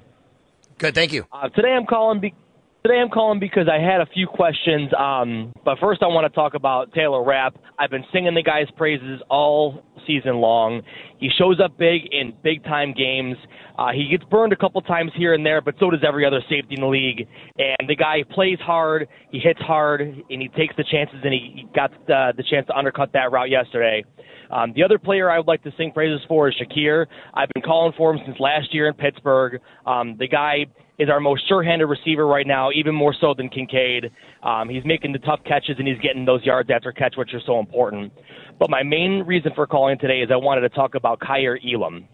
Good, 0.78 0.94
thank 0.94 1.12
you. 1.12 1.26
Uh, 1.30 1.48
today 1.50 1.74
I'm 1.74 1.86
calling. 1.86 2.20
Be- 2.20 2.34
today 2.82 2.98
I'm 3.00 3.10
calling 3.10 3.38
because 3.38 3.68
I 3.72 3.80
had 3.80 4.00
a 4.00 4.06
few 4.06 4.26
questions. 4.26 4.90
Um, 4.98 5.52
but 5.64 5.78
first, 5.78 6.02
I 6.02 6.06
want 6.06 6.30
to 6.30 6.34
talk 6.34 6.54
about 6.54 6.92
Taylor 6.92 7.24
Rapp. 7.24 7.56
I've 7.78 7.90
been 7.90 8.04
singing 8.12 8.34
the 8.34 8.42
guy's 8.42 8.70
praises 8.76 9.20
all 9.30 9.82
season 10.06 10.36
long. 10.36 10.82
He 11.18 11.30
shows 11.38 11.60
up 11.62 11.78
big 11.78 12.02
in 12.10 12.34
big 12.42 12.64
time 12.64 12.92
games. 12.92 13.36
Uh, 13.78 13.92
he 13.92 14.08
gets 14.10 14.28
burned 14.28 14.52
a 14.52 14.56
couple 14.56 14.80
times 14.82 15.12
here 15.16 15.32
and 15.32 15.46
there, 15.46 15.60
but 15.60 15.74
so 15.78 15.90
does 15.90 16.00
every 16.06 16.26
other 16.26 16.40
safety 16.42 16.74
in 16.74 16.80
the 16.80 16.86
league. 16.86 17.26
And 17.56 17.88
the 17.88 17.96
guy 17.96 18.24
plays 18.30 18.58
hard, 18.60 19.08
he 19.30 19.38
hits 19.38 19.60
hard, 19.60 20.00
and 20.00 20.42
he 20.42 20.48
takes 20.48 20.74
the 20.76 20.84
chances. 20.90 21.20
And 21.22 21.32
he, 21.32 21.66
got 21.74 21.90
the, 22.06 22.32
the 22.36 22.42
chance 22.50 22.66
to 22.66 22.76
undercut 22.76 23.12
that 23.12 23.30
route 23.30 23.48
yesterday. 23.48 24.04
Um, 24.50 24.72
the 24.74 24.82
other 24.82 24.98
player 24.98 25.30
I 25.30 25.38
would 25.38 25.46
like 25.46 25.62
to 25.62 25.72
sing 25.78 25.92
praises 25.92 26.20
for 26.28 26.48
is 26.48 26.54
Shakir. 26.60 27.06
I've 27.32 27.48
been 27.54 27.62
calling 27.62 27.94
for 27.96 28.12
him 28.12 28.20
since 28.26 28.38
last 28.38 28.74
year 28.74 28.88
in 28.88 28.94
Pittsburgh. 28.94 29.60
Um, 29.86 30.16
the 30.18 30.28
guy 30.28 30.66
is 30.98 31.08
our 31.08 31.20
most 31.20 31.48
sure-handed 31.48 31.86
receiver 31.86 32.26
right 32.26 32.46
now, 32.46 32.70
even 32.70 32.94
more 32.94 33.14
so 33.18 33.34
than 33.36 33.48
Kincaid. 33.48 34.10
Um, 34.42 34.68
he's 34.68 34.84
making 34.84 35.12
the 35.12 35.18
tough 35.20 35.40
catches 35.44 35.76
and 35.78 35.88
he's 35.88 35.98
getting 35.98 36.24
those 36.24 36.44
yards 36.44 36.70
after 36.70 36.92
catch, 36.92 37.14
which 37.16 37.32
are 37.34 37.40
so 37.46 37.58
important. 37.58 38.12
But 38.58 38.70
my 38.70 38.82
main 38.82 39.24
reason 39.26 39.52
for 39.54 39.66
calling 39.66 39.98
today 39.98 40.20
is 40.20 40.30
I 40.30 40.36
wanted 40.36 40.62
to 40.62 40.68
talk 40.68 40.94
about 40.94 41.20
Kaiir 41.20 41.58
Elam. 41.64 42.06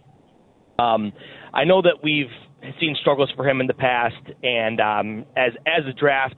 Um, 0.79 1.13
I 1.53 1.65
know 1.65 1.83
that 1.83 1.97
we've 2.03 2.31
seen 2.81 2.97
struggles 3.01 3.31
for 3.37 3.49
him 3.49 3.61
in 3.61 3.67
the 3.67 3.75
past, 3.75 4.15
and 4.43 4.81
um, 4.81 5.25
as 5.37 5.53
as 5.67 5.85
a 5.89 5.93
draft 5.93 6.37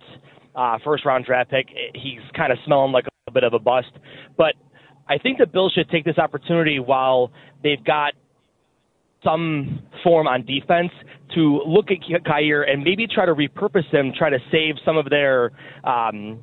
uh, 0.55 0.79
first 0.83 1.05
round 1.05 1.26
draft 1.26 1.50
pick, 1.50 1.68
he's 1.94 2.20
kind 2.35 2.53
of 2.53 2.59
smelling 2.64 2.92
like 2.92 3.05
a 3.26 3.31
bit 3.31 3.44
of 3.44 3.53
a 3.53 3.59
bust. 3.59 3.90
But 4.37 4.55
I 5.09 5.18
think 5.18 5.38
the 5.38 5.46
Bills 5.46 5.72
should 5.72 5.90
take 5.90 6.05
this 6.05 6.18
opportunity 6.18 6.79
while 6.79 7.31
they've 7.62 7.85
got 7.85 8.14
some 9.22 9.83
form 10.03 10.26
on 10.26 10.44
defense 10.46 10.92
to 11.35 11.62
look 11.66 11.87
at 11.90 12.25
Kaiir 12.25 12.62
and 12.71 12.83
maybe 12.83 13.07
try 13.07 13.27
to 13.27 13.35
repurpose 13.35 13.88
him, 13.90 14.12
try 14.16 14.31
to 14.31 14.38
save 14.51 14.77
some 14.85 14.97
of 14.97 15.09
their 15.11 15.53
um, 15.85 16.43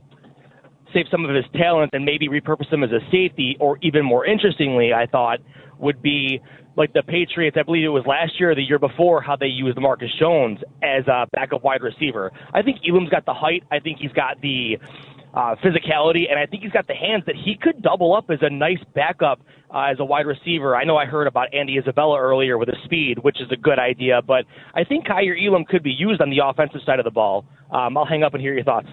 save 0.93 1.05
some 1.11 1.25
of 1.25 1.35
his 1.35 1.45
talent 1.55 1.91
and 1.93 2.05
maybe 2.05 2.27
repurpose 2.29 2.71
him 2.71 2.83
as 2.83 2.91
a 2.91 2.99
safety, 3.11 3.57
or 3.59 3.77
even 3.81 4.05
more 4.05 4.25
interestingly, 4.25 4.93
I 4.93 5.05
thought 5.05 5.39
would 5.79 6.01
be 6.01 6.41
like 6.75 6.93
the 6.93 7.03
Patriots. 7.03 7.57
I 7.59 7.63
believe 7.63 7.85
it 7.85 7.89
was 7.89 8.05
last 8.05 8.39
year 8.39 8.51
or 8.51 8.55
the 8.55 8.61
year 8.61 8.79
before 8.79 9.21
how 9.21 9.35
they 9.35 9.47
used 9.47 9.77
Marcus 9.79 10.11
Jones 10.19 10.59
as 10.83 11.05
a 11.07 11.27
backup 11.33 11.63
wide 11.63 11.81
receiver. 11.81 12.31
I 12.53 12.61
think 12.61 12.77
Elam's 12.87 13.09
got 13.09 13.25
the 13.25 13.33
height. 13.33 13.63
I 13.71 13.79
think 13.79 13.97
he's 13.99 14.11
got 14.11 14.39
the 14.41 14.77
uh, 15.37 15.55
physicality, 15.63 16.23
and 16.29 16.39
I 16.39 16.47
think 16.47 16.63
he's 16.63 16.71
got 16.71 16.87
the 16.87 16.95
hands 16.95 17.23
that 17.27 17.35
he 17.35 17.55
could 17.61 17.83
double 17.83 18.15
up 18.15 18.31
as 18.31 18.39
a 18.41 18.49
nice 18.49 18.79
backup 18.95 19.39
uh, 19.71 19.81
as 19.91 19.99
a 19.99 20.05
wide 20.05 20.25
receiver. 20.25 20.75
I 20.75 20.83
know 20.83 20.97
I 20.97 21.05
heard 21.05 21.27
about 21.27 21.53
Andy 21.53 21.77
Isabella 21.77 22.19
earlier 22.19 22.57
with 22.57 22.69
his 22.69 22.77
speed, 22.85 23.19
which 23.19 23.39
is 23.39 23.47
a 23.51 23.55
good 23.55 23.77
idea, 23.77 24.21
but 24.25 24.45
I 24.73 24.83
think 24.83 25.05
Kaiir 25.05 25.37
Elam 25.37 25.65
could 25.65 25.83
be 25.83 25.91
used 25.91 26.21
on 26.21 26.31
the 26.31 26.39
offensive 26.43 26.81
side 26.87 26.97
of 26.97 27.05
the 27.05 27.11
ball. 27.11 27.45
Um, 27.71 27.95
I'll 27.97 28.05
hang 28.05 28.23
up 28.23 28.33
and 28.33 28.41
hear 28.41 28.55
your 28.55 28.63
thoughts. 28.63 28.87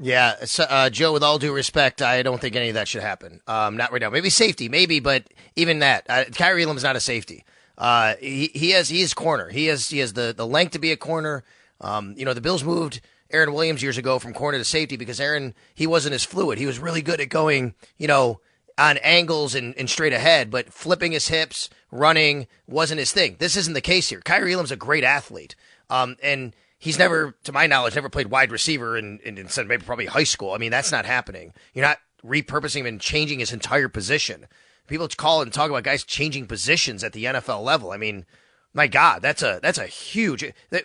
Yeah, 0.00 0.46
so, 0.46 0.64
uh, 0.64 0.88
Joe. 0.88 1.12
With 1.12 1.22
all 1.22 1.38
due 1.38 1.52
respect, 1.52 2.00
I 2.00 2.22
don't 2.22 2.40
think 2.40 2.56
any 2.56 2.70
of 2.70 2.74
that 2.74 2.88
should 2.88 3.02
happen. 3.02 3.42
Um, 3.46 3.76
not 3.76 3.92
right 3.92 4.00
now. 4.00 4.08
Maybe 4.08 4.30
safety, 4.30 4.70
maybe, 4.70 4.98
but 4.98 5.24
even 5.56 5.80
that, 5.80 6.06
uh, 6.08 6.24
Kaiir 6.32 6.58
Elam's 6.58 6.84
not 6.84 6.96
a 6.96 7.00
safety. 7.00 7.44
Uh, 7.76 8.14
he 8.18 8.50
he 8.54 8.70
has 8.70 8.88
he 8.88 9.02
is 9.02 9.12
corner. 9.12 9.50
He 9.50 9.66
has 9.66 9.90
he 9.90 9.98
has 9.98 10.14
the 10.14 10.32
the 10.34 10.46
length 10.46 10.72
to 10.72 10.78
be 10.78 10.90
a 10.90 10.96
corner. 10.96 11.44
Um, 11.82 12.14
you 12.16 12.24
know, 12.24 12.32
the 12.32 12.40
Bills 12.40 12.64
moved 12.64 13.02
Aaron 13.32 13.52
Williams 13.52 13.82
years 13.82 13.98
ago 13.98 14.18
from 14.18 14.34
corner 14.34 14.58
to 14.58 14.64
safety 14.64 14.96
because 14.96 15.20
Aaron 15.20 15.54
he 15.74 15.86
wasn't 15.86 16.14
as 16.14 16.24
fluid. 16.24 16.58
He 16.58 16.66
was 16.66 16.78
really 16.78 17.02
good 17.02 17.20
at 17.20 17.28
going, 17.28 17.74
you 17.98 18.08
know, 18.08 18.40
on 18.78 18.96
angles 18.98 19.54
and, 19.54 19.74
and 19.76 19.90
straight 19.90 20.12
ahead, 20.12 20.50
but 20.50 20.72
flipping 20.72 21.12
his 21.12 21.28
hips, 21.28 21.68
running 21.90 22.46
wasn't 22.66 22.98
his 22.98 23.12
thing. 23.12 23.36
This 23.38 23.56
isn't 23.56 23.74
the 23.74 23.80
case 23.80 24.08
here. 24.08 24.20
Kaiir 24.20 24.48
Elam's 24.50 24.72
a 24.72 24.76
great 24.76 25.04
athlete. 25.04 25.54
Um, 25.90 26.16
and 26.22 26.54
he's 26.78 26.98
never, 26.98 27.36
to 27.44 27.52
my 27.52 27.66
knowledge, 27.66 27.94
never 27.94 28.08
played 28.08 28.28
wide 28.28 28.50
receiver 28.50 28.96
in, 28.96 29.18
in, 29.22 29.36
in 29.36 29.48
maybe 29.66 29.84
probably 29.84 30.06
high 30.06 30.24
school. 30.24 30.52
I 30.52 30.58
mean, 30.58 30.70
that's 30.70 30.90
not 30.90 31.04
happening. 31.04 31.52
You're 31.74 31.84
not 31.84 31.98
repurposing 32.24 32.80
him 32.80 32.86
and 32.86 33.00
changing 33.00 33.40
his 33.40 33.52
entire 33.52 33.88
position. 33.88 34.46
People 34.86 35.08
call 35.08 35.42
and 35.42 35.52
talk 35.52 35.70
about 35.70 35.84
guys 35.84 36.02
changing 36.02 36.46
positions 36.46 37.04
at 37.04 37.12
the 37.12 37.24
NFL 37.24 37.62
level. 37.62 37.92
I 37.92 37.96
mean, 37.96 38.24
my 38.72 38.86
God, 38.86 39.20
that's 39.22 39.42
a 39.42 39.60
that's 39.62 39.78
a 39.78 39.86
huge. 39.86 40.44
That, 40.70 40.84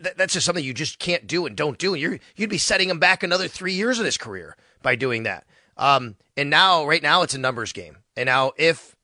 that's 0.00 0.32
just 0.32 0.46
something 0.46 0.64
you 0.64 0.74
just 0.74 0.98
can't 0.98 1.26
do 1.26 1.46
and 1.46 1.56
don't 1.56 1.78
do. 1.78 1.94
And 1.94 2.00
you're 2.00 2.18
you'd 2.36 2.50
be 2.50 2.58
setting 2.58 2.90
him 2.90 2.98
back 2.98 3.22
another 3.22 3.48
three 3.48 3.74
years 3.74 3.98
of 3.98 4.04
his 4.04 4.18
career 4.18 4.56
by 4.82 4.96
doing 4.96 5.24
that. 5.24 5.44
Um, 5.76 6.16
and 6.36 6.50
now, 6.50 6.86
right 6.86 7.02
now, 7.02 7.22
it's 7.22 7.34
a 7.34 7.38
numbers 7.38 7.72
game. 7.72 7.98
And 8.16 8.26
now, 8.26 8.52
if 8.56 8.96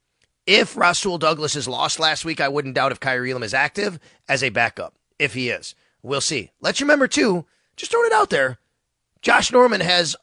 if 0.46 0.76
Rasul 0.76 1.18
Douglas 1.18 1.56
is 1.56 1.68
lost 1.68 1.98
last 1.98 2.24
week, 2.24 2.40
I 2.40 2.48
wouldn't 2.48 2.74
doubt 2.74 2.92
if 2.92 3.00
Kaiir 3.00 3.26
Elam 3.26 3.42
is 3.42 3.54
active 3.54 3.98
as 4.28 4.42
a 4.42 4.50
backup. 4.50 4.94
If 5.18 5.34
he 5.34 5.50
is, 5.50 5.74
we'll 6.02 6.20
see. 6.20 6.50
Let's 6.60 6.80
remember 6.80 7.06
too. 7.06 7.44
Just 7.76 7.90
throwing 7.92 8.06
it 8.06 8.12
out 8.12 8.30
there. 8.30 8.58
Josh 9.22 9.52
Norman 9.52 9.80
has 9.80 10.16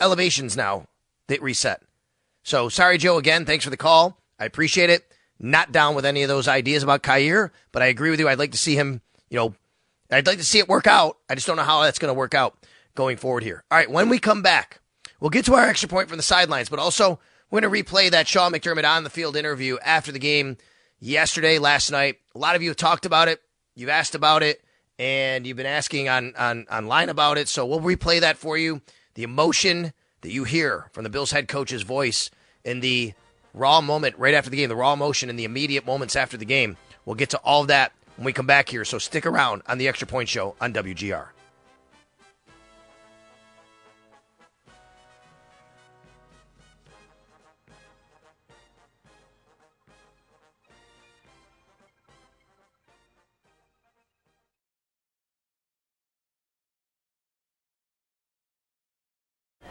elevations 0.00 0.56
now 0.56 0.86
that 1.28 1.42
reset. 1.42 1.82
So 2.42 2.68
sorry, 2.68 2.98
Joe. 2.98 3.18
Again, 3.18 3.44
thanks 3.44 3.64
for 3.64 3.70
the 3.70 3.76
call. 3.76 4.18
I 4.38 4.44
appreciate 4.44 4.90
it. 4.90 5.06
Not 5.38 5.72
down 5.72 5.94
with 5.94 6.04
any 6.04 6.22
of 6.22 6.28
those 6.28 6.48
ideas 6.48 6.82
about 6.82 7.02
Kaiir, 7.02 7.50
but 7.72 7.82
I 7.82 7.86
agree 7.86 8.10
with 8.10 8.20
you. 8.20 8.28
I'd 8.28 8.38
like 8.38 8.52
to 8.52 8.58
see 8.58 8.76
him. 8.76 9.00
You 9.30 9.38
know, 9.38 9.54
I'd 10.12 10.26
like 10.26 10.38
to 10.38 10.44
see 10.44 10.58
it 10.58 10.68
work 10.68 10.86
out. 10.86 11.18
I 11.28 11.34
just 11.34 11.46
don't 11.46 11.56
know 11.56 11.62
how 11.62 11.82
that's 11.82 11.98
going 11.98 12.10
to 12.10 12.18
work 12.18 12.34
out 12.34 12.56
going 12.94 13.16
forward 13.16 13.42
here. 13.42 13.64
All 13.70 13.78
right, 13.78 13.90
when 13.90 14.08
we 14.08 14.18
come 14.18 14.42
back, 14.42 14.80
we'll 15.20 15.30
get 15.30 15.44
to 15.46 15.54
our 15.54 15.68
extra 15.68 15.88
point 15.88 16.08
from 16.08 16.18
the 16.18 16.22
sidelines, 16.22 16.68
but 16.68 16.78
also 16.78 17.18
we're 17.50 17.60
going 17.60 17.72
to 17.72 17.82
replay 17.82 18.10
that 18.10 18.28
Sean 18.28 18.52
McDermott 18.52 18.88
on 18.88 19.04
the 19.04 19.10
field 19.10 19.36
interview 19.36 19.78
after 19.84 20.12
the 20.12 20.18
game 20.18 20.56
yesterday, 21.00 21.58
last 21.58 21.90
night. 21.90 22.18
A 22.34 22.38
lot 22.38 22.56
of 22.56 22.62
you 22.62 22.68
have 22.68 22.76
talked 22.76 23.06
about 23.06 23.28
it. 23.28 23.40
You've 23.74 23.88
asked 23.88 24.14
about 24.14 24.42
it, 24.42 24.62
and 24.98 25.46
you've 25.46 25.56
been 25.56 25.66
asking 25.66 26.08
on, 26.08 26.34
on 26.36 26.66
online 26.70 27.08
about 27.08 27.38
it. 27.38 27.48
So 27.48 27.66
we'll 27.66 27.80
replay 27.80 28.20
that 28.20 28.36
for 28.36 28.56
you. 28.56 28.82
The 29.14 29.22
emotion 29.22 29.92
that 30.20 30.30
you 30.30 30.44
hear 30.44 30.88
from 30.92 31.04
the 31.04 31.10
Bills 31.10 31.32
head 31.32 31.48
coach's 31.48 31.82
voice 31.82 32.30
in 32.64 32.80
the 32.80 33.14
raw 33.54 33.80
moment 33.80 34.16
right 34.18 34.34
after 34.34 34.50
the 34.50 34.56
game, 34.56 34.68
the 34.68 34.76
raw 34.76 34.92
emotion 34.92 35.28
in 35.28 35.36
the 35.36 35.44
immediate 35.44 35.84
moments 35.84 36.16
after 36.16 36.36
the 36.36 36.44
game. 36.44 36.76
We'll 37.04 37.16
get 37.16 37.30
to 37.30 37.38
all 37.38 37.62
of 37.62 37.68
that 37.68 37.92
when 38.22 38.26
we 38.26 38.32
come 38.32 38.46
back 38.46 38.68
here. 38.68 38.84
So 38.84 38.98
stick 38.98 39.26
around 39.26 39.62
on 39.66 39.78
the 39.78 39.88
Extra 39.88 40.06
Point 40.06 40.28
Show 40.28 40.54
on 40.60 40.72
WGR. 40.72 41.26